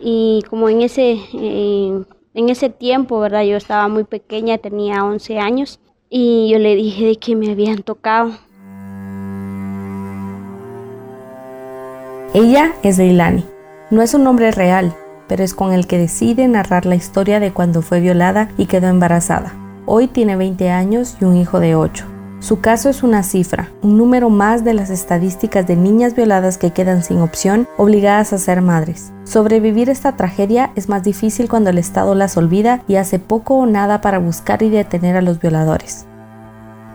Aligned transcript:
y 0.00 0.42
como 0.48 0.68
en 0.68 0.82
ese, 0.82 1.18
en 1.32 2.48
ese 2.48 2.70
tiempo, 2.70 3.20
¿verdad? 3.20 3.42
Yo 3.42 3.56
estaba 3.56 3.88
muy 3.88 4.04
pequeña, 4.04 4.58
tenía 4.58 5.04
11 5.04 5.38
años 5.38 5.80
y 6.08 6.48
yo 6.50 6.58
le 6.58 6.74
dije 6.74 7.04
de 7.06 7.16
que 7.16 7.36
me 7.36 7.50
habían 7.50 7.82
tocado. 7.82 8.32
Ella 12.32 12.74
es 12.82 12.98
Leilani. 12.98 13.44
No 13.90 14.02
es 14.02 14.14
un 14.14 14.22
nombre 14.22 14.52
real, 14.52 14.94
pero 15.26 15.42
es 15.42 15.52
con 15.52 15.72
el 15.72 15.86
que 15.86 15.98
decide 15.98 16.46
narrar 16.46 16.86
la 16.86 16.94
historia 16.94 17.40
de 17.40 17.52
cuando 17.52 17.82
fue 17.82 18.00
violada 18.00 18.50
y 18.56 18.66
quedó 18.66 18.86
embarazada. 18.86 19.54
Hoy 19.86 20.06
tiene 20.06 20.36
20 20.36 20.70
años 20.70 21.16
y 21.20 21.24
un 21.24 21.36
hijo 21.36 21.58
de 21.58 21.74
8. 21.74 22.19
Su 22.40 22.60
caso 22.62 22.88
es 22.88 23.02
una 23.02 23.22
cifra, 23.22 23.68
un 23.82 23.98
número 23.98 24.30
más 24.30 24.64
de 24.64 24.72
las 24.72 24.88
estadísticas 24.88 25.66
de 25.66 25.76
niñas 25.76 26.14
violadas 26.14 26.56
que 26.56 26.70
quedan 26.70 27.04
sin 27.04 27.20
opción, 27.20 27.68
obligadas 27.76 28.32
a 28.32 28.38
ser 28.38 28.62
madres. 28.62 29.12
Sobrevivir 29.24 29.90
esta 29.90 30.16
tragedia 30.16 30.72
es 30.74 30.88
más 30.88 31.02
difícil 31.02 31.50
cuando 31.50 31.68
el 31.68 31.76
Estado 31.76 32.14
las 32.14 32.38
olvida 32.38 32.82
y 32.88 32.94
hace 32.94 33.18
poco 33.18 33.56
o 33.56 33.66
nada 33.66 34.00
para 34.00 34.18
buscar 34.18 34.62
y 34.62 34.70
detener 34.70 35.16
a 35.16 35.22
los 35.22 35.38
violadores. 35.38 36.06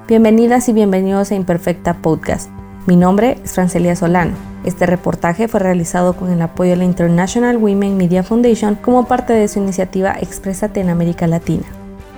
Bienvenidas 0.07 0.67
y 0.67 0.73
bienvenidos 0.73 1.31
a 1.31 1.35
Imperfecta 1.35 1.93
Podcast. 1.93 2.49
Mi 2.87 2.95
nombre 2.95 3.37
es 3.43 3.53
Francelia 3.53 3.95
Solano. 3.95 4.33
Este 4.63 4.87
reportaje 4.87 5.47
fue 5.47 5.59
realizado 5.59 6.15
con 6.15 6.31
el 6.31 6.41
apoyo 6.41 6.71
de 6.71 6.77
la 6.77 6.85
International 6.85 7.57
Women 7.57 7.97
Media 7.97 8.23
Foundation 8.23 8.73
como 8.73 9.05
parte 9.05 9.33
de 9.33 9.47
su 9.47 9.59
iniciativa 9.59 10.15
Exprésate 10.19 10.79
en 10.79 10.89
América 10.89 11.27
Latina. 11.27 11.65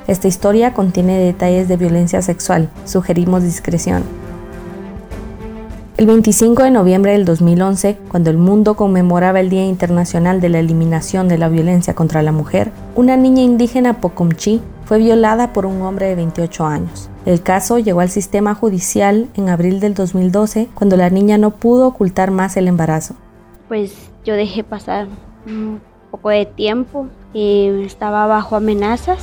Esta 0.07 0.29
historia 0.29 0.73
contiene 0.73 1.20
detalles 1.20 1.67
de 1.67 1.75
violencia 1.75 2.21
sexual. 2.21 2.70
Sugerimos 2.85 3.43
discreción. 3.43 4.03
El 5.97 6.05
25 6.05 6.63
de 6.63 6.71
noviembre 6.71 7.11
del 7.11 7.25
2011, 7.25 7.97
cuando 8.09 8.30
el 8.30 8.38
mundo 8.38 8.75
conmemoraba 8.77 9.41
el 9.41 9.49
Día 9.49 9.66
Internacional 9.66 10.39
de 10.39 10.47
la 10.47 10.59
Eliminación 10.59 11.27
de 11.27 11.38
la 11.38 11.49
Violencia 11.49 11.93
contra 11.93 12.21
la 12.21 12.31
Mujer, 12.31 12.71
una 12.95 13.17
niña 13.17 13.41
indígena 13.41 13.99
Pocomchi 13.99 14.61
fue 14.86 14.99
violada 14.99 15.52
por 15.52 15.66
un 15.66 15.81
hombre 15.81 16.05
de 16.05 16.16
28 16.16 16.66
años. 16.66 17.09
El 17.25 17.42
caso 17.42 17.77
llegó 17.77 17.99
al 17.99 18.09
sistema 18.09 18.55
judicial 18.55 19.27
en 19.33 19.49
abril 19.49 19.81
del 19.81 19.94
2012, 19.94 20.69
cuando 20.73 20.95
la 20.95 21.09
niña 21.09 21.38
no 21.38 21.52
pudo 21.52 21.88
ocultar 21.88 22.31
más 22.31 22.55
el 22.55 22.69
embarazo. 22.69 23.16
Pues 23.67 23.94
yo 24.23 24.36
dejé 24.36 24.64
pasar 24.64 25.08
un 25.45 25.81
poco 26.11 26.30
de 26.30 26.45
tiempo 26.45 27.08
y 27.33 27.67
estaba 27.83 28.25
bajo 28.27 28.55
amenazas 28.55 29.19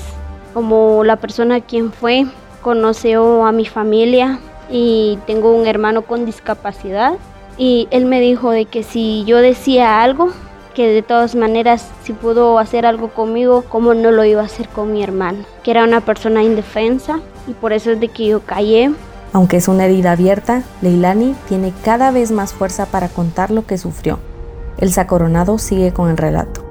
como 0.54 1.04
la 1.04 1.16
persona 1.16 1.60
quien 1.60 1.92
fue, 1.92 2.26
conoció 2.62 3.44
a 3.44 3.52
mi 3.52 3.66
familia 3.66 4.38
y 4.70 5.18
tengo 5.26 5.52
un 5.52 5.66
hermano 5.66 6.02
con 6.02 6.24
discapacidad 6.24 7.14
y 7.58 7.88
él 7.90 8.06
me 8.06 8.20
dijo 8.20 8.50
de 8.50 8.64
que 8.64 8.82
si 8.82 9.24
yo 9.24 9.38
decía 9.38 10.02
algo, 10.02 10.30
que 10.74 10.88
de 10.88 11.02
todas 11.02 11.34
maneras 11.34 11.90
si 12.02 12.12
pudo 12.12 12.58
hacer 12.58 12.86
algo 12.86 13.08
conmigo, 13.08 13.62
como 13.68 13.94
no 13.94 14.10
lo 14.10 14.24
iba 14.24 14.42
a 14.42 14.46
hacer 14.46 14.68
con 14.68 14.92
mi 14.92 15.02
hermano, 15.02 15.44
que 15.62 15.70
era 15.70 15.84
una 15.84 16.00
persona 16.00 16.42
indefensa 16.42 17.20
y 17.46 17.52
por 17.52 17.72
eso 17.72 17.90
es 17.90 18.00
de 18.00 18.08
que 18.08 18.26
yo 18.26 18.40
callé. 18.40 18.92
Aunque 19.32 19.56
es 19.56 19.68
una 19.68 19.86
herida 19.86 20.12
abierta, 20.12 20.62
Leilani 20.80 21.34
tiene 21.48 21.72
cada 21.84 22.10
vez 22.10 22.30
más 22.30 22.52
fuerza 22.52 22.86
para 22.86 23.08
contar 23.08 23.50
lo 23.50 23.66
que 23.66 23.78
sufrió. 23.78 24.18
El 24.78 24.92
Sacoronado 24.92 25.58
sigue 25.58 25.92
con 25.92 26.10
el 26.10 26.16
relato. 26.16 26.63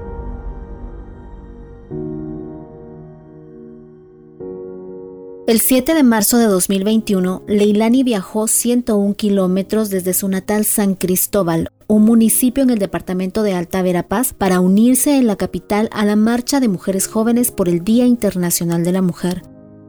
El 5.46 5.60
7 5.60 5.92
de 5.92 6.02
marzo 6.02 6.38
de 6.38 6.46
2021, 6.46 7.42
Leilani 7.46 8.02
viajó 8.02 8.48
101 8.48 9.12
kilómetros 9.12 9.90
desde 9.90 10.14
su 10.14 10.26
natal 10.26 10.64
San 10.64 10.94
Cristóbal, 10.94 11.68
un 11.86 12.04
municipio 12.06 12.62
en 12.62 12.70
el 12.70 12.78
departamento 12.78 13.42
de 13.42 13.52
Alta 13.52 13.82
Verapaz, 13.82 14.32
para 14.32 14.60
unirse 14.60 15.18
en 15.18 15.26
la 15.26 15.36
capital 15.36 15.90
a 15.92 16.06
la 16.06 16.16
marcha 16.16 16.60
de 16.60 16.68
mujeres 16.68 17.08
jóvenes 17.08 17.50
por 17.50 17.68
el 17.68 17.84
Día 17.84 18.06
Internacional 18.06 18.84
de 18.84 18.92
la 18.92 19.02
Mujer. 19.02 19.42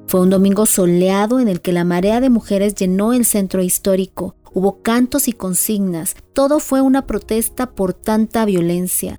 Fue 0.07 0.19
un 0.19 0.29
domingo 0.29 0.65
soleado 0.65 1.39
en 1.39 1.47
el 1.47 1.61
que 1.61 1.71
la 1.71 1.85
marea 1.85 2.19
de 2.19 2.29
mujeres 2.29 2.75
llenó 2.75 3.13
el 3.13 3.23
centro 3.23 3.63
histórico. 3.63 4.35
Hubo 4.51 4.81
cantos 4.81 5.29
y 5.29 5.31
consignas. 5.31 6.17
Todo 6.33 6.59
fue 6.59 6.81
una 6.81 7.07
protesta 7.07 7.71
por 7.71 7.93
tanta 7.93 8.43
violencia. 8.43 9.15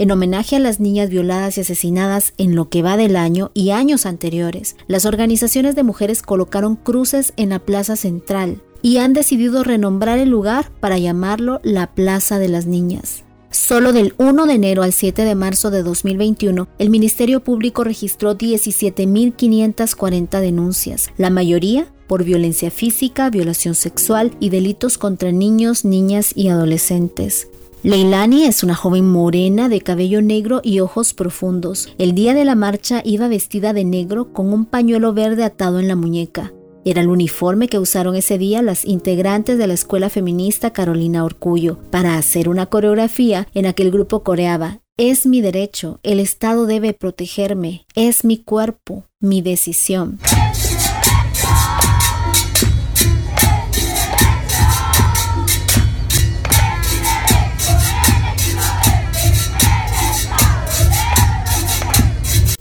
En 0.00 0.10
homenaje 0.10 0.56
a 0.56 0.60
las 0.60 0.80
niñas 0.80 1.10
violadas 1.10 1.58
y 1.58 1.60
asesinadas 1.60 2.32
en 2.38 2.54
lo 2.54 2.70
que 2.70 2.80
va 2.80 2.96
del 2.96 3.16
año 3.16 3.50
y 3.52 3.68
años 3.68 4.06
anteriores, 4.06 4.76
las 4.86 5.04
organizaciones 5.04 5.76
de 5.76 5.82
mujeres 5.82 6.22
colocaron 6.22 6.74
cruces 6.74 7.34
en 7.36 7.50
la 7.50 7.58
plaza 7.58 7.96
central 7.96 8.62
y 8.80 8.96
han 8.96 9.12
decidido 9.12 9.62
renombrar 9.62 10.18
el 10.18 10.30
lugar 10.30 10.72
para 10.80 10.96
llamarlo 10.96 11.60
la 11.64 11.88
Plaza 11.88 12.38
de 12.38 12.48
las 12.48 12.64
Niñas. 12.64 13.24
Solo 13.50 13.92
del 13.92 14.14
1 14.16 14.46
de 14.46 14.54
enero 14.54 14.84
al 14.84 14.94
7 14.94 15.22
de 15.22 15.34
marzo 15.34 15.70
de 15.70 15.82
2021, 15.82 16.66
el 16.78 16.88
Ministerio 16.88 17.44
Público 17.44 17.84
registró 17.84 18.38
17.540 18.38 20.40
denuncias, 20.40 21.10
la 21.18 21.28
mayoría 21.28 21.92
por 22.06 22.24
violencia 22.24 22.70
física, 22.70 23.28
violación 23.28 23.74
sexual 23.74 24.34
y 24.40 24.48
delitos 24.48 24.96
contra 24.96 25.30
niños, 25.30 25.84
niñas 25.84 26.32
y 26.34 26.48
adolescentes. 26.48 27.48
Leilani 27.82 28.44
es 28.44 28.62
una 28.62 28.74
joven 28.74 29.10
morena 29.10 29.70
de 29.70 29.80
cabello 29.80 30.20
negro 30.20 30.60
y 30.62 30.80
ojos 30.80 31.14
profundos. 31.14 31.88
El 31.96 32.14
día 32.14 32.34
de 32.34 32.44
la 32.44 32.54
marcha 32.54 33.00
iba 33.06 33.26
vestida 33.26 33.72
de 33.72 33.84
negro 33.84 34.34
con 34.34 34.52
un 34.52 34.66
pañuelo 34.66 35.14
verde 35.14 35.44
atado 35.44 35.80
en 35.80 35.88
la 35.88 35.96
muñeca. 35.96 36.52
Era 36.84 37.00
el 37.00 37.08
uniforme 37.08 37.68
que 37.68 37.78
usaron 37.78 38.16
ese 38.16 38.36
día 38.36 38.60
las 38.60 38.84
integrantes 38.84 39.56
de 39.56 39.66
la 39.66 39.72
escuela 39.72 40.10
feminista 40.10 40.74
Carolina 40.74 41.24
Orcullo 41.24 41.78
para 41.90 42.18
hacer 42.18 42.50
una 42.50 42.66
coreografía 42.66 43.48
en 43.54 43.64
la 43.64 43.72
que 43.72 43.82
el 43.82 43.90
grupo 43.90 44.22
coreaba 44.22 44.80
Es 44.98 45.24
mi 45.24 45.40
derecho, 45.40 46.00
el 46.02 46.20
Estado 46.20 46.66
debe 46.66 46.92
protegerme, 46.92 47.86
es 47.94 48.26
mi 48.26 48.36
cuerpo, 48.36 49.04
mi 49.20 49.40
decisión. 49.40 50.18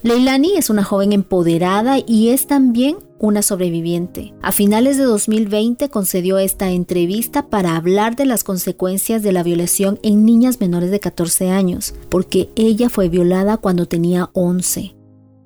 Leilani 0.02 0.56
es 0.56 0.70
una 0.70 0.86
joven 0.86 1.12
empoderada 1.12 1.98
y 2.06 2.30
es 2.30 2.48
también 2.48 2.98
una 3.20 3.42
sobreviviente. 3.42 4.34
A 4.42 4.54
finales 4.54 4.98
de 4.98 5.04
2020 5.04 5.90
concedió 5.90 6.38
esta 6.38 6.72
entrevista 6.72 7.50
para 7.50 7.76
hablar 7.76 8.16
de 8.16 8.26
las 8.26 8.46
consecuencias 8.46 9.24
de 9.24 9.34
la 9.34 9.44
violación 9.44 10.00
en 10.02 10.24
niñas 10.24 10.62
menores 10.62 10.90
de 10.92 11.02
14 11.02 11.50
años, 11.50 11.94
porque 12.08 12.50
ella 12.56 12.90
fue 12.90 13.10
violada 13.10 13.58
cuando 13.58 13.88
tenía 13.88 14.30
11. 14.32 14.96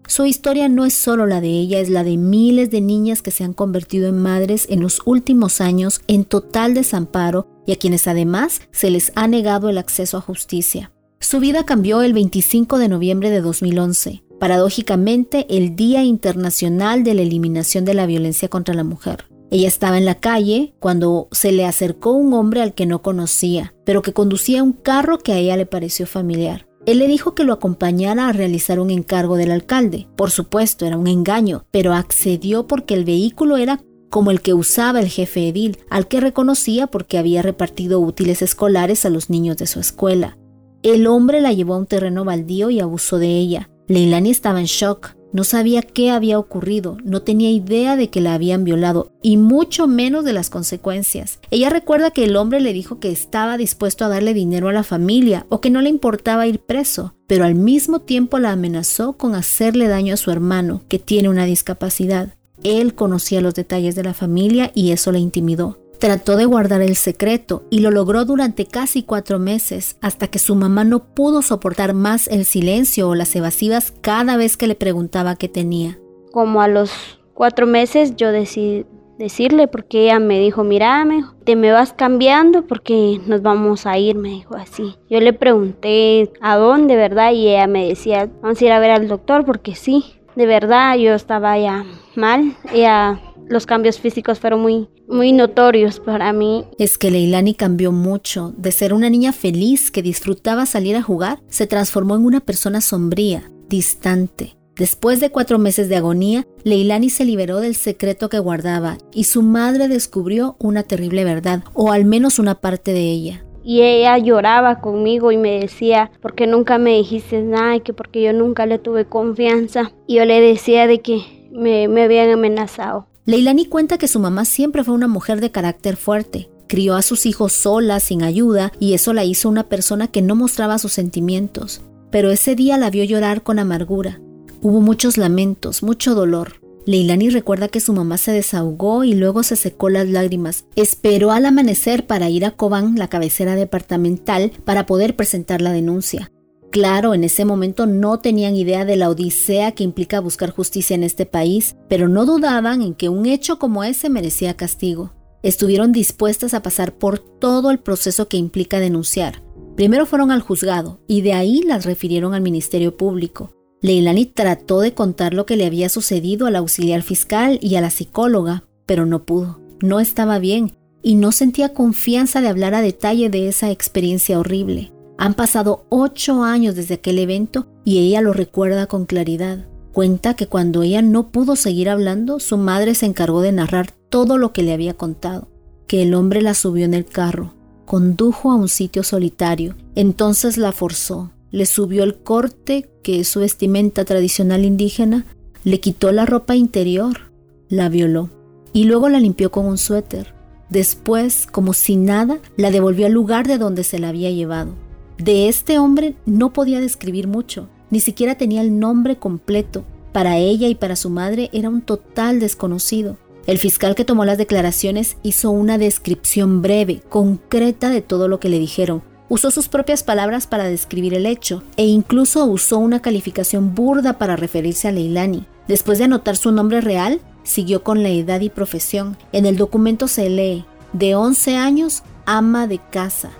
Su 0.05 0.25
historia 0.25 0.69
no 0.69 0.85
es 0.85 0.93
solo 0.93 1.25
la 1.25 1.41
de 1.41 1.49
ella, 1.49 1.79
es 1.79 1.89
la 1.89 2.03
de 2.03 2.17
miles 2.17 2.69
de 2.69 2.81
niñas 2.81 3.23
que 3.23 3.31
se 3.31 3.43
han 3.43 3.53
convertido 3.53 4.07
en 4.07 4.21
madres 4.21 4.67
en 4.69 4.81
los 4.81 5.01
últimos 5.05 5.61
años 5.61 6.01
en 6.07 6.25
total 6.25 6.75
desamparo 6.75 7.47
y 7.65 7.71
a 7.71 7.77
quienes 7.77 8.07
además 8.07 8.61
se 8.71 8.91
les 8.91 9.11
ha 9.15 9.27
negado 9.27 9.69
el 9.69 9.79
acceso 9.79 10.17
a 10.17 10.21
justicia. 10.21 10.92
Su 11.23 11.39
vida 11.39 11.65
cambió 11.65 12.01
el 12.01 12.11
25 12.11 12.77
de 12.77 12.89
noviembre 12.89 13.29
de 13.29 13.39
2011 13.39 14.25
paradójicamente 14.41 15.45
el 15.49 15.73
Día 15.73 16.03
Internacional 16.03 17.05
de 17.05 17.13
la 17.13 17.21
Eliminación 17.21 17.85
de 17.85 17.93
la 17.93 18.05
Violencia 18.05 18.49
contra 18.49 18.73
la 18.73 18.83
Mujer. 18.83 19.29
Ella 19.49 19.69
estaba 19.69 19.97
en 19.97 20.03
la 20.03 20.15
calle 20.15 20.75
cuando 20.79 21.29
se 21.31 21.53
le 21.53 21.65
acercó 21.65 22.11
un 22.11 22.33
hombre 22.33 22.61
al 22.61 22.73
que 22.73 22.85
no 22.85 23.01
conocía, 23.01 23.73
pero 23.85 24.01
que 24.01 24.11
conducía 24.11 24.63
un 24.63 24.73
carro 24.73 25.17
que 25.17 25.31
a 25.31 25.37
ella 25.37 25.55
le 25.55 25.65
pareció 25.65 26.07
familiar. 26.07 26.67
Él 26.85 26.99
le 26.99 27.07
dijo 27.07 27.35
que 27.35 27.45
lo 27.45 27.53
acompañara 27.53 28.27
a 28.27 28.33
realizar 28.33 28.81
un 28.81 28.91
encargo 28.91 29.37
del 29.37 29.51
alcalde. 29.51 30.09
Por 30.17 30.29
supuesto, 30.29 30.85
era 30.85 30.97
un 30.97 31.07
engaño, 31.07 31.63
pero 31.71 31.93
accedió 31.93 32.67
porque 32.67 32.95
el 32.95 33.05
vehículo 33.05 33.55
era 33.55 33.79
como 34.09 34.29
el 34.29 34.41
que 34.41 34.53
usaba 34.53 34.99
el 34.99 35.07
jefe 35.07 35.47
edil, 35.47 35.77
al 35.89 36.09
que 36.09 36.19
reconocía 36.19 36.87
porque 36.87 37.17
había 37.17 37.41
repartido 37.41 38.01
útiles 38.01 38.41
escolares 38.41 39.05
a 39.05 39.09
los 39.09 39.29
niños 39.29 39.55
de 39.55 39.67
su 39.67 39.79
escuela. 39.79 40.37
El 40.83 41.07
hombre 41.07 41.39
la 41.39 41.53
llevó 41.53 41.75
a 41.75 41.77
un 41.77 41.85
terreno 41.85 42.25
baldío 42.25 42.69
y 42.69 42.81
abusó 42.81 43.17
de 43.17 43.29
ella. 43.29 43.69
Leilani 43.87 44.31
estaba 44.31 44.59
en 44.59 44.65
shock. 44.65 45.15
No 45.31 45.45
sabía 45.45 45.81
qué 45.81 46.11
había 46.11 46.37
ocurrido, 46.37 46.97
no 47.03 47.21
tenía 47.21 47.49
idea 47.49 47.95
de 47.95 48.09
que 48.09 48.21
la 48.21 48.35
habían 48.35 48.65
violado 48.65 49.13
y 49.23 49.37
mucho 49.37 49.87
menos 49.87 50.25
de 50.25 50.33
las 50.33 50.51
consecuencias. 50.51 51.39
Ella 51.49 51.69
recuerda 51.69 52.11
que 52.11 52.25
el 52.25 52.35
hombre 52.35 52.59
le 52.59 52.73
dijo 52.73 52.99
que 52.99 53.11
estaba 53.11 53.57
dispuesto 53.57 54.05
a 54.05 54.09
darle 54.09 54.35
dinero 54.35 54.67
a 54.67 54.73
la 54.73 54.83
familia 54.83 55.47
o 55.49 55.59
que 55.59 55.71
no 55.71 55.81
le 55.81 55.89
importaba 55.89 56.45
ir 56.45 56.59
preso, 56.59 57.15
pero 57.27 57.45
al 57.45 57.55
mismo 57.55 57.99
tiempo 58.01 58.37
la 58.37 58.51
amenazó 58.51 59.13
con 59.13 59.33
hacerle 59.33 59.87
daño 59.87 60.13
a 60.13 60.17
su 60.17 60.29
hermano, 60.29 60.83
que 60.87 60.99
tiene 60.99 61.29
una 61.29 61.45
discapacidad. 61.45 62.35
Él 62.61 62.93
conocía 62.93 63.41
los 63.41 63.55
detalles 63.55 63.95
de 63.95 64.03
la 64.03 64.13
familia 64.13 64.71
y 64.75 64.91
eso 64.91 65.11
le 65.11 65.19
intimidó. 65.19 65.79
Trató 66.03 66.35
de 66.35 66.43
guardar 66.43 66.81
el 66.81 66.97
secreto 66.97 67.63
y 67.69 67.79
lo 67.79 67.89
logró 67.89 68.25
durante 68.25 68.65
casi 68.65 69.03
cuatro 69.03 69.39
meses, 69.39 69.95
hasta 70.01 70.27
que 70.27 70.37
su 70.37 70.53
mamá 70.53 70.83
no 70.83 71.05
pudo 71.05 71.41
soportar 71.41 71.93
más 71.93 72.27
el 72.27 72.43
silencio 72.43 73.07
o 73.07 73.15
las 73.15 73.33
evasivas 73.37 73.93
cada 74.01 74.35
vez 74.35 74.57
que 74.57 74.67
le 74.67 74.75
preguntaba 74.75 75.37
qué 75.37 75.47
tenía. 75.47 75.97
Como 76.33 76.61
a 76.61 76.67
los 76.67 76.91
cuatro 77.33 77.67
meses 77.67 78.17
yo 78.17 78.33
decidí, 78.33 78.85
decirle 79.17 79.69
porque 79.69 80.03
ella 80.03 80.19
me 80.19 80.41
dijo, 80.41 80.65
mira, 80.65 81.07
te 81.45 81.55
me 81.55 81.71
vas 81.71 81.93
cambiando 81.93 82.67
porque 82.67 83.21
nos 83.25 83.41
vamos 83.41 83.85
a 83.85 83.97
ir, 83.97 84.17
me 84.17 84.27
dijo 84.27 84.57
así. 84.57 84.97
Yo 85.09 85.21
le 85.21 85.31
pregunté 85.31 86.33
a 86.41 86.57
dónde, 86.57 86.97
¿verdad? 86.97 87.31
Y 87.31 87.47
ella 87.47 87.67
me 87.67 87.87
decía, 87.87 88.29
vamos 88.41 88.61
a 88.61 88.65
ir 88.65 88.73
a 88.73 88.79
ver 88.79 88.91
al 88.91 89.07
doctor 89.07 89.45
porque 89.45 89.73
sí, 89.73 90.03
de 90.35 90.47
verdad 90.47 90.97
yo 90.97 91.13
estaba 91.13 91.57
ya 91.57 91.85
mal. 92.15 92.55
Ella, 92.73 93.21
los 93.47 93.65
cambios 93.65 93.99
físicos 93.99 94.39
fueron 94.39 94.61
muy, 94.61 94.89
muy 95.07 95.31
notorios 95.31 95.99
para 95.99 96.33
mí. 96.33 96.65
Es 96.77 96.97
que 96.97 97.11
Leilani 97.11 97.53
cambió 97.53 97.91
mucho. 97.91 98.53
De 98.57 98.71
ser 98.71 98.93
una 98.93 99.09
niña 99.09 99.33
feliz 99.33 99.91
que 99.91 100.01
disfrutaba 100.01 100.65
salir 100.65 100.95
a 100.95 101.01
jugar, 101.01 101.39
se 101.47 101.67
transformó 101.67 102.15
en 102.15 102.25
una 102.25 102.39
persona 102.39 102.81
sombría, 102.81 103.51
distante. 103.69 104.55
Después 104.75 105.19
de 105.19 105.29
cuatro 105.29 105.59
meses 105.59 105.87
de 105.87 105.97
agonía, 105.97 106.47
Leilani 106.63 107.11
se 107.11 107.25
liberó 107.25 107.59
del 107.59 107.75
secreto 107.75 108.27
que 108.27 108.39
guardaba 108.39 108.97
y 109.13 109.25
su 109.25 109.43
madre 109.43 109.87
descubrió 109.87 110.55
una 110.59 110.81
terrible 110.81 111.23
verdad, 111.23 111.63
o 111.73 111.91
al 111.91 112.05
menos 112.05 112.39
una 112.39 112.55
parte 112.55 112.91
de 112.91 113.01
ella. 113.01 113.45
Y 113.63 113.81
ella 113.81 114.17
lloraba 114.17 114.81
conmigo 114.81 115.31
y 115.31 115.37
me 115.37 115.59
decía, 115.59 116.11
¿por 116.21 116.33
qué 116.33 116.47
nunca 116.47 116.77
me 116.79 116.97
dijiste 116.97 117.41
nada? 117.41 117.75
Y 117.75 117.81
que 117.81 117.93
porque 117.93 118.21
yo 118.21 118.33
nunca 118.33 118.65
le 118.65 118.79
tuve 118.79 119.05
confianza. 119.05 119.93
Y 120.05 120.15
yo 120.15 120.25
le 120.25 120.41
decía 120.41 120.85
de 120.85 120.99
que 121.01 121.21
me, 121.51 121.87
me 121.87 122.03
habían 122.03 122.29
amenazado. 122.29 123.07
Leilani 123.25 123.65
cuenta 123.67 123.97
que 123.97 124.09
su 124.09 124.19
mamá 124.19 124.43
siempre 124.43 124.83
fue 124.83 124.93
una 124.93 125.07
mujer 125.07 125.39
de 125.39 125.49
carácter 125.49 125.95
fuerte. 125.95 126.49
Crió 126.67 126.95
a 126.95 127.01
sus 127.01 127.25
hijos 127.25 127.53
sola, 127.53 128.01
sin 128.01 128.21
ayuda, 128.21 128.73
y 128.79 128.93
eso 128.93 129.13
la 129.13 129.23
hizo 129.23 129.47
una 129.47 129.69
persona 129.69 130.09
que 130.09 130.21
no 130.21 130.35
mostraba 130.35 130.77
sus 130.77 130.91
sentimientos. 130.91 131.81
Pero 132.11 132.31
ese 132.31 132.55
día 132.55 132.77
la 132.77 132.89
vio 132.89 133.05
llorar 133.05 133.41
con 133.41 133.59
amargura. 133.59 134.19
Hubo 134.61 134.81
muchos 134.81 135.17
lamentos, 135.17 135.83
mucho 135.83 136.15
dolor. 136.15 136.59
Leilani 136.85 137.29
recuerda 137.29 137.69
que 137.69 137.79
su 137.79 137.93
mamá 137.93 138.17
se 138.17 138.33
desahogó 138.33 139.05
y 139.05 139.13
luego 139.13 139.43
se 139.43 139.55
secó 139.55 139.87
las 139.87 140.09
lágrimas. 140.09 140.65
Esperó 140.75 141.31
al 141.31 141.45
amanecer 141.45 142.05
para 142.05 142.29
ir 142.29 142.43
a 142.43 142.51
Cobán, 142.51 142.95
la 142.97 143.07
cabecera 143.07 143.55
departamental, 143.55 144.51
para 144.65 144.85
poder 144.85 145.15
presentar 145.15 145.61
la 145.61 145.71
denuncia. 145.71 146.32
Claro, 146.73 147.13
en 147.13 147.23
ese 147.23 147.45
momento 147.45 147.85
no 147.85 148.17
tenían 148.17 148.55
idea 148.55 148.83
de 148.83 148.95
la 148.95 149.07
odisea 149.07 149.73
que 149.73 149.83
implica 149.83 150.19
buscar 150.19 150.49
justicia 150.49 150.95
en 150.95 151.03
este 151.03 151.27
país, 151.27 151.75
pero 151.87 152.07
no 152.07 152.25
dudaban 152.25 152.81
en 152.81 152.95
que 152.95 153.09
un 153.09 153.27
hecho 153.27 153.59
como 153.59 153.83
ese 153.83 154.09
merecía 154.09 154.55
castigo. 154.55 155.13
Estuvieron 155.43 155.91
dispuestas 155.91 156.55
a 156.55 156.63
pasar 156.63 156.97
por 156.97 157.19
todo 157.19 157.69
el 157.69 157.77
proceso 157.77 158.27
que 158.27 158.37
implica 158.37 158.79
denunciar. 158.79 159.43
Primero 159.75 160.07
fueron 160.07 160.31
al 160.31 160.41
juzgado 160.41 160.99
y 161.07 161.21
de 161.21 161.33
ahí 161.33 161.61
las 161.61 161.85
refirieron 161.85 162.33
al 162.33 162.41
Ministerio 162.41 162.97
Público. 162.97 163.51
Leilani 163.81 164.25
trató 164.25 164.79
de 164.79 164.95
contar 164.95 165.35
lo 165.35 165.45
que 165.45 165.57
le 165.57 165.67
había 165.67 165.89
sucedido 165.89 166.47
al 166.47 166.55
auxiliar 166.55 167.03
fiscal 167.03 167.59
y 167.61 167.75
a 167.75 167.81
la 167.81 167.91
psicóloga, 167.91 168.63
pero 168.87 169.05
no 169.05 169.25
pudo. 169.25 169.61
No 169.83 169.99
estaba 169.99 170.39
bien 170.39 170.75
y 171.03 171.13
no 171.13 171.31
sentía 171.33 171.75
confianza 171.75 172.41
de 172.41 172.47
hablar 172.47 172.73
a 172.73 172.81
detalle 172.81 173.29
de 173.29 173.47
esa 173.47 173.69
experiencia 173.69 174.39
horrible. 174.39 174.92
Han 175.17 175.33
pasado 175.33 175.85
ocho 175.89 176.43
años 176.43 176.75
desde 176.75 176.95
aquel 176.95 177.19
evento 177.19 177.67
y 177.85 177.99
ella 177.99 178.21
lo 178.21 178.33
recuerda 178.33 178.87
con 178.87 179.05
claridad. 179.05 179.65
Cuenta 179.91 180.33
que 180.33 180.47
cuando 180.47 180.81
ella 180.81 181.01
no 181.01 181.29
pudo 181.29 181.55
seguir 181.55 181.89
hablando, 181.89 182.39
su 182.39 182.57
madre 182.57 182.95
se 182.95 183.05
encargó 183.05 183.41
de 183.41 183.51
narrar 183.51 183.91
todo 184.09 184.37
lo 184.37 184.53
que 184.53 184.63
le 184.63 184.73
había 184.73 184.95
contado. 184.95 185.47
Que 185.87 186.01
el 186.01 186.13
hombre 186.15 186.41
la 186.41 186.55
subió 186.55 186.85
en 186.85 186.93
el 186.93 187.05
carro, 187.05 187.53
condujo 187.85 188.51
a 188.51 188.55
un 188.55 188.69
sitio 188.69 189.03
solitario, 189.03 189.75
entonces 189.95 190.57
la 190.57 190.71
forzó, 190.71 191.31
le 191.51 191.67
subió 191.67 192.03
el 192.03 192.15
corte, 192.15 192.89
que 193.03 193.19
es 193.19 193.27
su 193.27 193.41
vestimenta 193.41 194.05
tradicional 194.05 194.65
indígena, 194.65 195.25
le 195.63 195.79
quitó 195.79 196.11
la 196.11 196.25
ropa 196.25 196.55
interior, 196.55 197.31
la 197.69 197.89
violó 197.89 198.31
y 198.73 198.85
luego 198.85 199.09
la 199.09 199.19
limpió 199.19 199.51
con 199.51 199.65
un 199.65 199.77
suéter. 199.77 200.33
Después, 200.69 201.47
como 201.51 201.73
si 201.73 201.95
nada, 201.95 202.39
la 202.57 202.71
devolvió 202.71 203.05
al 203.05 203.11
lugar 203.11 203.45
de 203.45 203.59
donde 203.59 203.83
se 203.83 203.99
la 203.99 204.09
había 204.09 204.31
llevado. 204.31 204.73
De 205.17 205.47
este 205.47 205.79
hombre 205.79 206.15
no 206.25 206.53
podía 206.53 206.79
describir 206.79 207.27
mucho, 207.27 207.69
ni 207.89 207.99
siquiera 207.99 208.35
tenía 208.35 208.61
el 208.61 208.79
nombre 208.79 209.17
completo. 209.17 209.83
Para 210.11 210.37
ella 210.37 210.67
y 210.67 210.75
para 210.75 210.95
su 210.95 211.09
madre 211.09 211.49
era 211.53 211.69
un 211.69 211.81
total 211.81 212.39
desconocido. 212.39 213.17
El 213.45 213.57
fiscal 213.57 213.95
que 213.95 214.05
tomó 214.05 214.25
las 214.25 214.37
declaraciones 214.37 215.17
hizo 215.23 215.51
una 215.51 215.77
descripción 215.77 216.61
breve, 216.61 217.01
concreta 217.09 217.89
de 217.89 218.01
todo 218.01 218.27
lo 218.27 218.39
que 218.39 218.49
le 218.49 218.59
dijeron, 218.59 219.03
Usó 219.29 219.49
sus 219.49 219.67
propias 219.67 220.03
palabras 220.03 220.45
para 220.45 220.65
describir 220.65 221.15
el 221.15 221.25
hecho 221.25 221.63
e 221.75 221.85
incluso 221.85 222.45
usó 222.45 222.77
una 222.77 223.01
calificación 223.01 223.73
burda 223.73 224.19
para 224.19 224.35
referirse 224.35 224.87
a 224.87 224.91
Leilani. 224.91 225.47
Después 225.67 225.97
de 225.97 226.03
anotar 226.03 226.35
su 226.35 226.51
nombre 226.51 226.81
real, 226.81 227.19
siguió 227.41 227.83
con 227.83 228.03
la 228.03 228.09
edad 228.09 228.41
y 228.41 228.49
profesión. 228.49 229.17
En 229.31 229.47
el 229.47 229.57
documento 229.57 230.07
se 230.07 230.29
lee, 230.29 230.65
de 230.91 231.15
11 231.15 231.55
años, 231.55 232.03
ama 232.25 232.67
de 232.67 232.79
casa. 232.91 233.31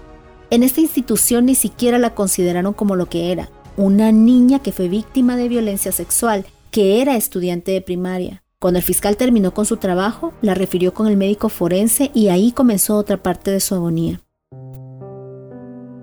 En 0.54 0.62
esta 0.62 0.82
institución 0.82 1.48
ni 1.48 1.56
siquiera 1.56 1.98
la 1.98 2.14
consideraron 2.14 2.74
como 2.74 2.96
lo 2.96 3.08
que 3.08 3.32
era, 3.32 3.50
una 3.76 4.12
niña 4.12 4.60
que 4.60 4.72
fue 4.72 4.88
víctima 4.88 5.36
de 5.36 5.50
violencia 5.50 5.92
sexual, 5.92 6.46
que 6.70 7.02
era 7.02 7.16
estudiante 7.16 7.72
de 7.72 7.82
primaria. 7.82 8.44
Cuando 8.60 8.78
el 8.78 8.86
fiscal 8.86 9.18
terminó 9.18 9.56
con 9.56 9.66
su 9.66 9.78
trabajo, 9.78 10.32
la 10.44 10.54
refirió 10.54 10.94
con 10.94 11.08
el 11.08 11.18
médico 11.18 11.50
forense 11.50 12.12
y 12.14 12.28
ahí 12.28 12.52
comenzó 12.52 12.98
otra 12.98 13.18
parte 13.18 13.50
de 13.50 13.62
su 13.62 13.74
agonía. 13.74 14.22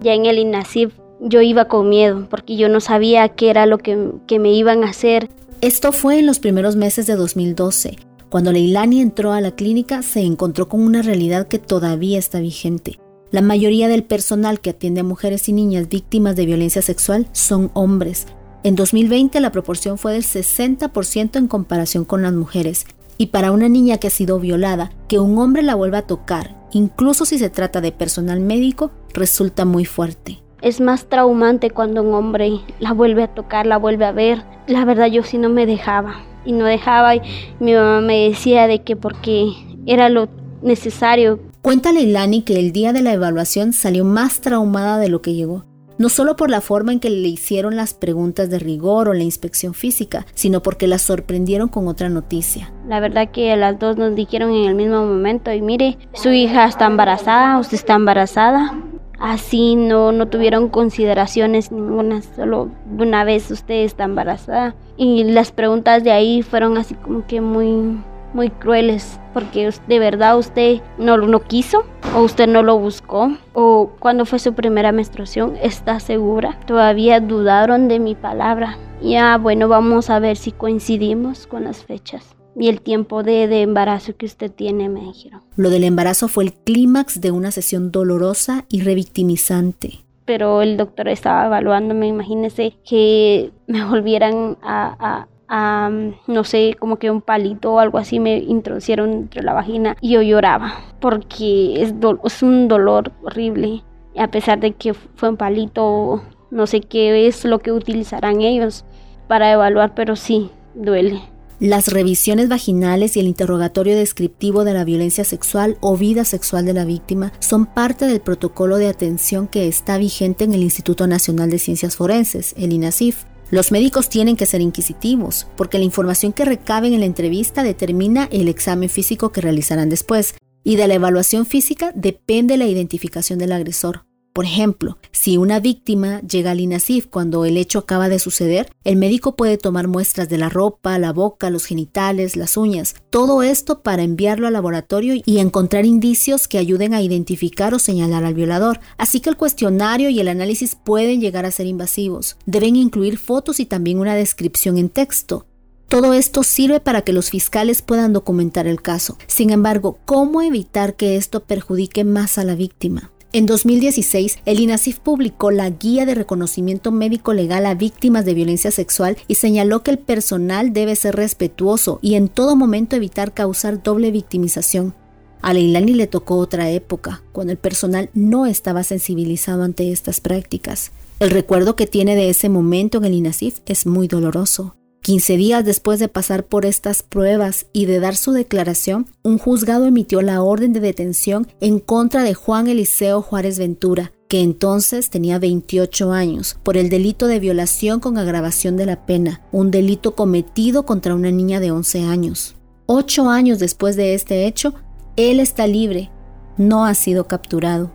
Ya 0.01 0.15
en 0.15 0.27
el 0.27 0.39
INASIF 0.39 0.95
yo 1.21 1.43
iba 1.43 1.67
con 1.67 1.89
miedo 1.89 2.27
porque 2.29 2.57
yo 2.57 2.69
no 2.69 2.81
sabía 2.81 3.29
qué 3.29 3.51
era 3.51 3.67
lo 3.67 3.79
que, 3.79 4.11
que 4.27 4.41
me 4.41 4.53
iban 4.53 4.83
a 4.83 4.89
hacer. 4.89 5.29
Esto 5.61 5.93
fue 5.93 6.19
en 6.19 6.27
los 6.27 6.41
primeros 6.41 6.75
meses 6.75 7.07
de 7.07 7.15
2012. 7.15 7.99
Cuando 8.31 8.51
Leilani 8.51 9.01
entró 9.01 9.31
a 9.31 9.41
la 9.41 9.53
clínica 9.53 10.03
se 10.03 10.23
encontró 10.23 10.69
con 10.69 10.81
una 10.81 11.03
realidad 11.03 11.47
que 11.47 11.61
todavía 11.61 12.19
está 12.19 12.41
vigente. 12.41 12.99
La 13.33 13.43
mayoría 13.43 13.87
del 13.87 14.03
personal 14.03 14.61
que 14.61 14.71
atiende 14.71 15.03
a 15.03 15.05
mujeres 15.05 15.49
y 15.49 15.53
niñas 15.53 15.89
víctimas 15.89 16.35
de 16.35 16.47
violencia 16.47 16.83
sexual 16.83 17.29
son 17.31 17.71
hombres. 17.75 18.27
En 18.65 18.75
2020 18.75 19.39
la 19.39 19.53
proporción 19.53 19.99
fue 19.99 20.15
del 20.15 20.25
60% 20.25 21.37
en 21.37 21.47
comparación 21.47 22.05
con 22.05 22.23
las 22.23 22.33
mujeres. 22.33 22.87
Y 23.19 23.27
para 23.27 23.53
una 23.53 23.69
niña 23.69 23.99
que 23.99 24.09
ha 24.09 24.11
sido 24.11 24.41
violada, 24.41 24.91
que 25.07 25.21
un 25.21 25.39
hombre 25.39 25.63
la 25.63 25.77
vuelva 25.77 25.99
a 25.99 26.07
tocar, 26.09 26.57
incluso 26.73 27.25
si 27.25 27.39
se 27.39 27.51
trata 27.51 27.81
de 27.81 27.93
personal 27.93 28.41
médico, 28.41 28.91
resulta 29.15 29.65
muy 29.65 29.85
fuerte. 29.85 30.43
Es 30.61 30.81
más 30.81 31.05
traumante 31.05 31.71
cuando 31.71 32.03
un 32.03 32.15
hombre 32.15 32.61
la 32.81 32.93
vuelve 32.93 33.23
a 33.23 33.35
tocar, 33.35 33.65
la 33.65 33.77
vuelve 33.77 34.07
a 34.07 34.13
ver. 34.13 34.43
La 34.67 34.85
verdad 34.85 35.07
yo 35.07 35.23
sí 35.23 35.39
no 35.39 35.51
me 35.51 35.67
dejaba 35.67 36.25
y 36.45 36.51
no 36.51 36.65
dejaba 36.65 37.15
y 37.15 37.23
mi 37.61 37.75
mamá 37.75 38.01
me 38.01 38.29
decía 38.29 38.67
de 38.67 38.83
que 38.83 38.97
porque 38.97 39.53
era 39.87 40.09
lo 40.09 40.29
necesario. 40.63 41.39
Cuéntale 41.63 42.03
Leilani 42.03 42.43
que 42.43 42.59
el 42.59 42.73
día 42.73 42.93
de 42.93 43.03
la 43.03 43.13
evaluación 43.13 43.73
salió 43.73 44.05
más 44.05 44.41
traumada 44.41 44.99
de 44.99 45.09
lo 45.09 45.23
que 45.23 45.35
llegó 45.35 45.65
no 46.01 46.09
solo 46.09 46.35
por 46.35 46.49
la 46.49 46.63
forma 46.63 46.93
en 46.93 46.99
que 46.99 47.11
le 47.11 47.29
hicieron 47.29 47.77
las 47.77 47.93
preguntas 47.93 48.49
de 48.49 48.59
rigor 48.59 49.11
o 49.11 49.13
la 49.13 49.23
inspección 49.23 49.75
física, 49.75 50.25
sino 50.33 50.63
porque 50.63 50.87
la 50.87 50.97
sorprendieron 50.97 51.69
con 51.69 51.89
otra 51.89 52.09
noticia. 52.09 52.73
La 52.89 53.01
verdad 53.01 53.31
que 53.31 53.55
las 53.55 53.79
dos 53.79 53.99
nos 53.99 54.15
dijeron 54.15 54.51
en 54.55 54.65
el 54.65 54.75
mismo 54.75 55.05
momento, 55.05 55.53
y 55.53 55.61
mire, 55.61 55.99
su 56.15 56.31
hija 56.31 56.65
está 56.65 56.87
embarazada, 56.87 57.59
usted 57.59 57.75
está 57.75 57.97
embarazada. 57.97 58.83
Así 59.19 59.77
no, 59.77 60.11
no 60.11 60.29
tuvieron 60.29 60.71
consideraciones 60.71 61.71
ninguna, 61.71 62.23
solo 62.23 62.71
una 62.99 63.25
vez 63.25 63.51
usted 63.51 63.85
está 63.85 64.05
embarazada. 64.05 64.75
Y 64.97 65.25
las 65.25 65.53
preguntas 65.53 66.03
de 66.03 66.13
ahí 66.13 66.41
fueron 66.41 66.79
así 66.79 66.95
como 66.95 67.27
que 67.27 67.43
muy, 67.43 68.03
muy 68.35 68.51
crueles, 68.51 69.21
porque 69.33 69.71
de 69.87 69.99
verdad 69.99 70.39
usted 70.39 70.81
no 70.99 71.17
lo 71.17 71.41
quiso 71.43 71.85
o 72.15 72.23
usted 72.23 72.49
no 72.49 72.63
lo 72.63 72.79
buscó 72.79 73.37
o 73.53 73.93
cuando 73.99 74.27
fue 74.27 74.39
su 74.39 74.55
primera 74.55 74.93
menstruación, 74.93 75.57
¿está 75.63 76.01
segura? 76.01 76.59
Todavía 76.67 77.21
dudaron 77.21 77.89
de 77.89 77.99
mi 77.99 78.15
palabra. 78.15 78.79
Ya, 79.03 79.39
bueno, 79.39 79.69
vamos 79.69 80.11
a 80.11 80.19
ver 80.19 80.37
si 80.37 80.53
coincidimos 80.53 81.47
con 81.47 81.65
las 81.65 81.85
fechas 81.85 82.37
y 82.57 82.69
el 82.69 82.81
tiempo 82.81 83.23
de, 83.23 83.49
de, 83.49 83.63
embarazo 83.63 84.17
que 84.17 84.27
usted 84.27 84.51
tiene, 84.51 84.89
me 84.89 85.01
dijeron. 85.01 85.41
Lo 85.57 85.71
del 85.71 85.85
embarazo 85.85 86.29
fue 86.29 86.45
el 86.45 86.53
clímax 86.53 87.21
de 87.21 87.31
una 87.31 87.51
sesión 87.51 87.91
dolorosa 87.91 88.65
y 88.69 88.83
revictimizante. 88.83 90.05
Pero 90.25 90.63
el 90.63 90.77
doctor 90.77 91.09
estaba 91.09 91.47
evaluándome, 91.47 92.07
imagínese 92.07 92.75
que 92.85 93.53
me 93.67 93.85
volvieran 93.89 94.59
a, 94.63 95.27
no 95.51 96.45
sé, 96.45 96.77
como 96.79 96.97
que 96.97 97.11
un 97.11 97.23
palito 97.23 97.73
o 97.73 97.79
algo 97.81 97.99
así 97.99 98.21
me 98.21 98.39
introducieron 98.39 99.13
entre 99.13 99.43
la 99.43 99.53
vagina 99.53 99.97
y 100.01 100.13
yo 100.13 100.23
lloraba 100.23 100.75
porque 101.01 101.83
es, 101.83 101.95
es 102.25 102.43
un 102.43 102.69
dolor 102.69 103.13
horrible. 103.23 103.83
A 104.17 104.29
pesar 104.29 104.61
de 104.61 104.73
que 104.73 104.95
fue 104.95 105.29
un 105.29 105.37
palito, 105.37 106.23
no 106.51 106.67
sé 106.67 106.81
qué 106.81 107.27
es 107.27 107.45
lo 107.45 107.61
que 107.61 107.73
utilizarán 107.73 108.41
ellos 108.41 108.85
para 109.29 109.53
evaluar, 109.53 109.95
pero 109.95 110.17
sí, 110.17 110.51
duele. 110.75 111.21
Las 111.61 111.93
revisiones 111.93 112.49
vaginales 112.49 113.17
y 113.17 113.21
el 113.21 113.27
interrogatorio 113.27 113.95
descriptivo 113.95 114.65
de 114.65 114.73
la 114.73 114.83
violencia 114.83 115.25
sexual 115.25 115.77
o 115.81 115.95
vida 115.95 116.25
sexual 116.25 116.65
de 116.65 116.73
la 116.73 116.87
víctima 116.87 117.33
son 117.39 117.67
parte 117.67 118.07
del 118.07 118.21
protocolo 118.21 118.79
de 118.79 118.89
atención 118.89 119.47
que 119.47 119.69
está 119.69 119.99
vigente 119.99 120.45
en 120.45 120.55
el 120.55 120.63
Instituto 120.63 121.07
Nacional 121.07 121.51
de 121.51 121.59
Ciencias 121.59 121.97
Forenses, 121.97 122.55
el 122.57 122.73
INASIF. 122.73 123.25
Los 123.51 123.73
médicos 123.73 124.09
tienen 124.09 124.37
que 124.37 124.47
ser 124.47 124.61
inquisitivos, 124.61 125.49
porque 125.57 125.79
la 125.79 125.85
información 125.85 126.33
que 126.33 126.45
recaben 126.45 126.93
en 126.93 127.01
la 127.01 127.07
entrevista 127.07 127.65
determina 127.65 128.29
el 128.31 128.49
examen 128.49 128.89
físico 128.89 129.33
que 129.33 129.41
realizarán 129.41 129.89
después, 129.89 130.35
y 130.63 130.77
de 130.77 130.87
la 130.87 130.95
evaluación 130.95 131.47
física 131.47 131.93
depende 131.95 132.57
la 132.57 132.67
identificación 132.67 133.39
del 133.39 133.53
agresor. 133.53 134.05
Por 134.33 134.45
ejemplo, 134.45 134.97
si 135.11 135.37
una 135.37 135.59
víctima 135.59 136.21
llega 136.21 136.53
al 136.53 136.61
INASIF 136.61 137.07
cuando 137.07 137.45
el 137.45 137.57
hecho 137.57 137.81
acaba 137.81 138.09
de 138.09 138.21
suceder, 138.21 138.71
el 138.85 138.95
médico 138.95 139.35
puede 139.35 139.59
tomar 139.59 139.89
muestras 139.89 140.29
de 140.29 140.39
la 140.39 140.49
ropa, 140.49 140.99
la 141.01 141.13
boca, 141.13 141.51
los 141.51 141.65
genitales, 141.65 142.37
las 142.37 142.57
uñas, 142.57 142.95
todo 143.11 143.43
esto 143.43 143.83
para 143.83 144.05
enviarlo 144.05 144.47
al 144.47 144.53
laboratorio 144.53 145.21
y 145.27 145.39
encontrar 145.39 145.85
indicios 145.85 146.47
que 146.47 146.59
ayuden 146.59 146.95
a 146.95 147.03
identificar 147.03 147.75
o 147.75 147.81
señalar 147.81 148.25
al 148.25 148.35
violador. 148.35 148.79
Así 148.99 149.19
que 149.19 149.31
el 149.31 149.37
cuestionario 149.37 150.11
y 150.11 150.21
el 150.21 150.29
análisis 150.29 150.77
pueden 150.77 151.21
llegar 151.21 151.45
a 151.45 151.51
ser 151.51 151.67
invasivos. 151.67 152.37
Deben 152.47 152.77
incluir 152.77 153.19
fotos 153.19 153.59
y 153.59 153.67
también 153.67 153.99
una 153.99 154.15
descripción 154.15 154.79
en 154.79 154.91
texto. 154.91 155.47
Todo 155.89 156.15
esto 156.15 156.45
sirve 156.45 156.79
para 156.79 157.03
que 157.03 157.13
los 157.13 157.31
fiscales 157.31 157.83
puedan 157.83 158.13
documentar 158.13 158.69
el 158.69 158.81
caso. 158.81 159.19
Sin 159.27 159.51
embargo, 159.51 159.99
¿cómo 160.05 160.41
evitar 160.41 160.95
que 160.95 161.17
esto 161.17 161.41
perjudique 161.41 162.05
más 162.05 162.39
a 162.39 162.45
la 162.45 162.55
víctima? 162.55 163.11
En 163.33 163.47
2016, 163.47 164.41
el 164.45 164.59
INASIF 164.59 164.99
publicó 164.99 165.53
la 165.53 165.71
Guía 165.71 166.05
de 166.05 166.17
Reconocimiento 166.17 166.91
Médico 166.91 167.33
Legal 167.33 167.65
a 167.65 167.75
Víctimas 167.75 168.25
de 168.25 168.35
Violencia 168.35 168.73
Sexual 168.73 169.19
y 169.29 169.37
señaló 169.37 169.85
que 169.85 169.93
el 169.93 170.01
personal 170.01 170.73
debe 170.73 170.97
ser 170.97 171.15
respetuoso 171.15 172.01
y 172.03 172.17
en 172.17 172.27
todo 172.27 172.57
momento 172.57 172.97
evitar 172.97 173.33
causar 173.33 173.85
doble 173.85 174.11
victimización. 174.11 174.95
A 175.43 175.53
Leilani 175.53 175.95
le 175.95 176.09
tocó 176.09 176.39
otra 176.39 176.71
época, 176.71 177.23
cuando 177.31 177.53
el 177.53 177.59
personal 177.59 178.11
no 178.15 178.47
estaba 178.47 178.83
sensibilizado 178.83 179.63
ante 179.63 179.93
estas 179.93 180.21
prácticas. 180.21 180.91
El 181.21 181.31
recuerdo 181.31 181.77
que 181.77 181.87
tiene 181.87 182.17
de 182.17 182.31
ese 182.31 182.49
momento 182.49 182.99
en 182.99 183.05
el 183.05 183.15
INASIF 183.15 183.61
es 183.65 183.87
muy 183.87 184.09
doloroso. 184.09 184.75
15 185.03 185.39
días 185.39 185.65
después 185.65 185.99
de 185.99 186.09
pasar 186.09 186.45
por 186.45 186.67
estas 186.67 187.03
pruebas 187.03 187.67
y 187.73 187.87
de 187.87 188.01
dar 188.01 188.17
su 188.17 188.33
declaración, 188.33 189.07
un 189.23 189.39
juzgado 189.39 189.87
emitió 189.87 190.21
la 190.21 190.43
orden 190.43 190.75
de 190.75 190.81
detención 190.81 191.49
en 191.61 191.79
contra 191.79 192.23
de 192.23 192.35
Juan 192.35 192.69
Eliseo 192.69 193.23
Juárez 193.23 193.59
Ventura, 193.59 194.13
que 194.29 194.43
entonces 194.43 195.09
tenía 195.09 195.39
28 195.39 196.13
años, 196.13 196.59
por 196.63 196.77
el 196.77 196.91
delito 196.91 197.29
de 197.29 197.41
violación 197.41 197.99
con 198.01 198.19
agravación 198.19 198.77
de 198.77 198.87
la 198.87 199.07
pena, 199.07 199.41
un 199.53 199.71
delito 199.71 200.15
cometido 200.15 200.85
contra 200.85 201.15
una 201.15 201.31
niña 201.31 201.61
de 201.61 201.71
11 201.71 202.03
años. 202.05 202.57
Ocho 202.85 203.31
años 203.31 203.59
después 203.59 203.97
de 203.97 204.13
este 204.13 204.47
hecho, 204.47 204.75
él 205.17 205.41
está 205.41 205.67
libre, 205.67 206.11
no 206.59 206.85
ha 206.85 206.93
sido 206.95 207.27
capturado 207.27 207.91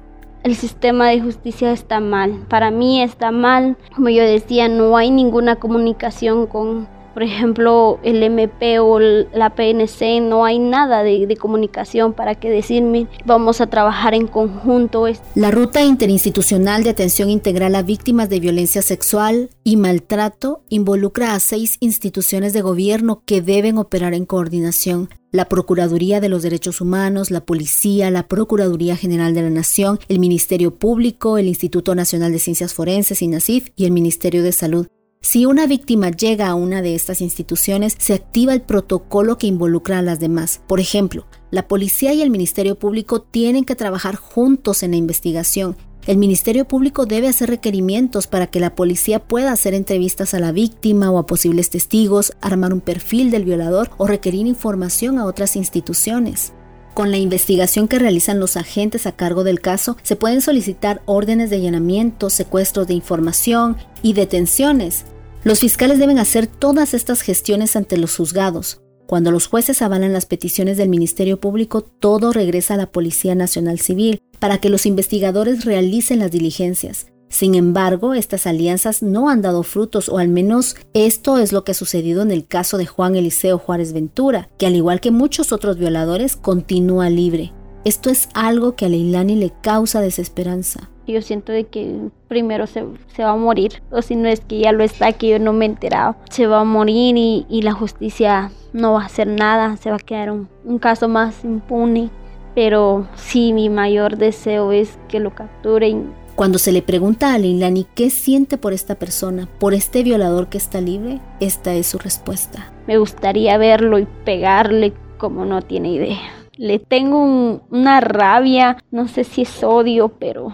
el 0.46 0.56
sistema 0.56 1.08
de 1.08 1.22
justicia 1.22 1.72
está 1.72 2.00
mal. 2.00 2.46
Para 2.48 2.70
mí 2.70 3.02
está 3.02 3.32
mal. 3.32 3.78
Como 3.96 4.10
yo 4.10 4.22
decía, 4.22 4.68
no 4.68 4.96
hay 4.96 5.10
ninguna 5.10 5.56
comunicación 5.56 6.46
con, 6.46 6.88
por 7.16 7.24
ejemplo, 7.24 7.98
el 8.04 8.22
MP 8.22 8.80
o 8.80 9.00
la 9.00 9.56
PNC, 9.56 10.20
no 10.22 10.44
hay 10.44 10.60
nada 10.60 11.02
de, 11.02 11.38
comunicación 11.40 12.12
para 12.12 12.36
que 12.36 12.50
decirme 12.50 13.08
vamos 13.26 13.62
a 13.62 13.68
trabajar 13.68 14.14
en 14.14 14.28
conjunto. 14.28 15.06
La 15.34 15.50
Ruta 15.50 15.82
Interinstitucional 15.82 16.84
de 16.84 16.90
Atención 16.90 17.30
Integral 17.30 17.76
a 17.76 17.84
Víctimas 17.84 18.28
de 18.28 18.42
Violencia 18.42 18.82
Sexual 18.82 19.50
y 19.64 19.78
Maltrato 19.78 20.62
involucra 20.68 21.36
a 21.36 21.40
seis 21.40 21.78
instituciones 21.80 22.52
de 22.52 22.62
gobierno 22.62 23.24
que 23.26 23.42
deben 23.42 23.78
operar 23.78 24.14
en 24.14 24.26
coordinación 24.26 25.08
la 25.32 25.46
Procuraduría 25.46 26.20
de 26.20 26.28
los 26.28 26.44
Derechos 26.44 26.82
Humanos, 26.82 27.32
la 27.32 27.46
Policía, 27.46 28.12
la 28.12 28.28
Procuraduría 28.28 28.98
General 28.98 29.34
de 29.34 29.44
la 29.44 29.50
Nación, 29.50 30.00
el 30.10 30.20
Ministerio 30.20 30.76
Público, 30.76 31.38
el 31.38 31.48
Instituto 31.48 31.96
Nacional 31.96 32.34
de 32.34 32.40
Ciencias 32.40 32.74
Forenses, 32.74 33.22
INACIF, 33.22 33.70
y 33.78 33.86
el 33.86 33.92
Ministerio 33.92 34.44
de 34.44 34.52
Salud. 34.52 34.88
Si 35.26 35.48
una 35.48 35.66
víctima 35.66 36.12
llega 36.12 36.48
a 36.48 36.54
una 36.54 36.84
de 36.84 36.94
estas 36.94 37.20
instituciones, 37.20 37.96
se 37.98 38.14
activa 38.14 38.54
el 38.54 38.62
protocolo 38.62 39.40
que 39.40 39.48
involucra 39.48 39.98
a 39.98 40.04
las 40.04 40.20
demás. 40.20 40.62
Por 40.68 40.80
ejemplo, 40.80 41.26
la 41.50 41.68
policía 41.68 42.14
y 42.14 42.22
el 42.22 42.30
Ministerio 42.30 42.76
Público 42.78 43.24
tienen 43.24 43.66
que 43.66 43.76
trabajar 43.76 44.18
juntos 44.18 44.84
en 44.84 44.92
la 44.92 44.98
investigación. 44.98 45.78
El 46.06 46.18
Ministerio 46.18 46.68
Público 46.68 47.08
debe 47.08 47.28
hacer 47.28 47.50
requerimientos 47.50 48.28
para 48.28 48.46
que 48.46 48.60
la 48.60 48.76
policía 48.76 49.18
pueda 49.18 49.52
hacer 49.52 49.74
entrevistas 49.74 50.36
a 50.36 50.40
la 50.40 50.52
víctima 50.52 51.10
o 51.10 51.18
a 51.18 51.26
posibles 51.26 51.72
testigos, 51.72 52.34
armar 52.40 52.72
un 52.72 52.82
perfil 52.82 53.32
del 53.32 53.46
violador 53.46 53.90
o 53.98 54.06
requerir 54.06 54.46
información 54.46 55.18
a 55.18 55.26
otras 55.26 55.56
instituciones. 55.56 56.54
Con 56.94 57.10
la 57.10 57.18
investigación 57.18 57.88
que 57.88 57.98
realizan 57.98 58.40
los 58.40 58.58
agentes 58.58 59.08
a 59.08 59.12
cargo 59.14 59.44
del 59.44 59.60
caso, 59.60 59.98
se 60.04 60.16
pueden 60.16 60.42
solicitar 60.42 61.02
órdenes 61.08 61.50
de 61.50 61.56
allanamiento, 61.56 62.30
secuestros 62.30 62.86
de 62.86 62.94
información 62.94 63.76
y 64.04 64.14
detenciones. 64.14 65.06
Los 65.46 65.60
fiscales 65.60 66.00
deben 66.00 66.18
hacer 66.18 66.48
todas 66.48 66.96
estas 66.96 67.22
gestiones 67.22 67.76
ante 67.76 67.98
los 67.98 68.16
juzgados. 68.16 68.82
Cuando 69.06 69.30
los 69.30 69.46
jueces 69.46 69.84
avalan 69.84 70.12
las 70.12 70.26
peticiones 70.26 70.76
del 70.76 70.90
Ministerio 70.90 71.40
Público, 71.40 71.82
todo 71.82 72.34
regresa 72.34 72.74
a 72.74 72.78
la 72.78 72.92
Policía 72.92 73.36
Nacional 73.36 73.78
Civil 73.80 74.18
para 74.40 74.58
que 74.58 74.72
los 74.72 74.88
investigadores 74.88 75.64
realicen 75.64 76.18
las 76.18 76.32
diligencias. 76.32 77.06
Sin 77.30 77.54
embargo, 77.54 78.16
estas 78.16 78.48
alianzas 78.48 79.04
no 79.04 79.30
han 79.30 79.44
dado 79.44 79.62
frutos, 79.62 80.10
o 80.10 80.18
al 80.18 80.30
menos 80.30 80.78
esto 80.96 81.38
es 81.38 81.52
lo 81.52 81.64
que 81.64 81.74
ha 81.74 81.76
sucedido 81.76 82.24
en 82.24 82.32
el 82.32 82.48
caso 82.48 82.80
de 82.80 82.88
Juan 82.88 83.16
Eliseo 83.16 83.60
Juárez 83.60 83.94
Ventura, 83.94 84.50
que 84.58 84.66
al 84.66 84.76
igual 84.76 85.00
que 85.00 85.12
muchos 85.12 85.52
otros 85.52 85.78
violadores, 85.78 86.38
continúa 86.38 87.12
libre. 87.12 87.54
Esto 87.84 88.10
es 88.10 88.30
algo 88.34 88.76
que 88.76 88.86
a 88.86 88.90
Leilani 88.90 89.36
le 89.36 89.54
causa 89.62 90.02
desesperanza. 90.02 90.90
Yo 91.08 91.22
siento 91.22 91.52
de 91.52 91.66
que 91.66 92.10
primero 92.28 92.68
se, 92.68 92.84
va 92.84 93.32
a 93.32 93.36
morir, 93.36 93.82
o 93.92 94.02
si 94.02 94.16
no 94.16 94.28
es 94.28 94.40
que 94.42 94.60
ya 94.60 94.72
lo 94.72 94.84
está, 94.84 95.14
que 95.14 95.30
yo 95.30 95.40
no 95.40 95.54
me 95.54 95.66
he 95.66 95.70
enterado. 95.70 96.16
Se 96.30 96.48
va 96.48 96.62
a 96.62 96.64
morir 96.64 97.16
y, 97.18 97.62
la 97.62 97.74
justicia 97.74 98.52
no 98.74 98.94
va 98.94 99.04
a 99.04 99.06
hacer 99.06 99.28
nada, 99.28 99.78
se 99.78 99.90
va 99.90 99.98
a 99.98 100.00
quedar 100.00 100.32
un, 100.32 100.48
un 100.64 100.80
caso 100.80 101.08
más 101.08 101.44
impune. 101.44 102.10
Pero 102.56 103.08
sí, 103.16 103.54
mi 103.54 103.70
mayor 103.70 104.18
deseo 104.18 104.72
es 104.72 104.98
que 105.10 105.20
lo 105.20 105.36
capturen. 105.36 106.14
Cuando 106.36 106.58
se 106.58 106.74
le 106.74 106.82
pregunta 106.82 107.34
a 107.34 107.38
Leilani 107.38 107.86
qué 107.96 108.10
siente 108.10 108.58
por 108.58 108.74
esta 108.74 108.96
persona, 108.96 109.48
por 109.58 109.74
este 109.74 110.04
violador 110.04 110.48
que 110.48 110.58
está 110.58 110.82
libre, 110.82 111.22
esta 111.40 111.74
es 111.74 111.88
su 111.88 111.98
respuesta. 111.98 112.72
Me 112.88 112.98
gustaría 112.98 113.58
verlo 113.58 114.00
y 114.00 114.08
pegarle 114.26 114.94
como 115.18 115.46
no 115.46 115.62
tiene 115.62 115.94
idea. 115.94 116.20
Le 116.58 116.80
tengo 116.80 117.62
una 117.70 118.02
rabia, 118.02 118.78
no 118.92 119.08
sé 119.08 119.24
si 119.24 119.44
es 119.44 119.64
odio, 119.64 120.10
pero 120.10 120.54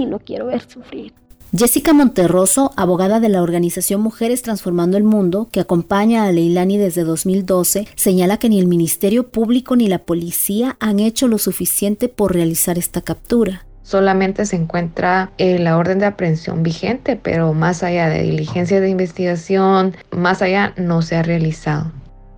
lo 0.00 0.18
quiero 0.18 0.46
ver 0.46 0.62
sufrir. 0.68 1.12
Jessica 1.54 1.92
Monterroso, 1.92 2.72
abogada 2.76 3.20
de 3.20 3.28
la 3.28 3.42
organización 3.42 4.00
Mujeres 4.00 4.40
Transformando 4.40 4.96
el 4.96 5.04
Mundo, 5.04 5.48
que 5.52 5.60
acompaña 5.60 6.24
a 6.24 6.32
Leilani 6.32 6.78
desde 6.78 7.04
2012, 7.04 7.86
señala 7.94 8.38
que 8.38 8.48
ni 8.48 8.58
el 8.58 8.66
Ministerio 8.66 9.28
Público 9.28 9.76
ni 9.76 9.86
la 9.86 9.98
policía 9.98 10.76
han 10.80 10.98
hecho 10.98 11.28
lo 11.28 11.36
suficiente 11.36 12.08
por 12.08 12.32
realizar 12.32 12.78
esta 12.78 13.02
captura. 13.02 13.66
Solamente 13.82 14.46
se 14.46 14.56
encuentra 14.56 15.30
eh, 15.36 15.58
la 15.58 15.76
orden 15.76 15.98
de 15.98 16.06
aprehensión 16.06 16.62
vigente, 16.62 17.20
pero 17.22 17.52
más 17.52 17.82
allá 17.82 18.08
de 18.08 18.22
diligencia 18.22 18.80
de 18.80 18.88
investigación, 18.88 19.94
más 20.10 20.40
allá 20.40 20.72
no 20.78 21.02
se 21.02 21.16
ha 21.16 21.22
realizado. 21.22 21.92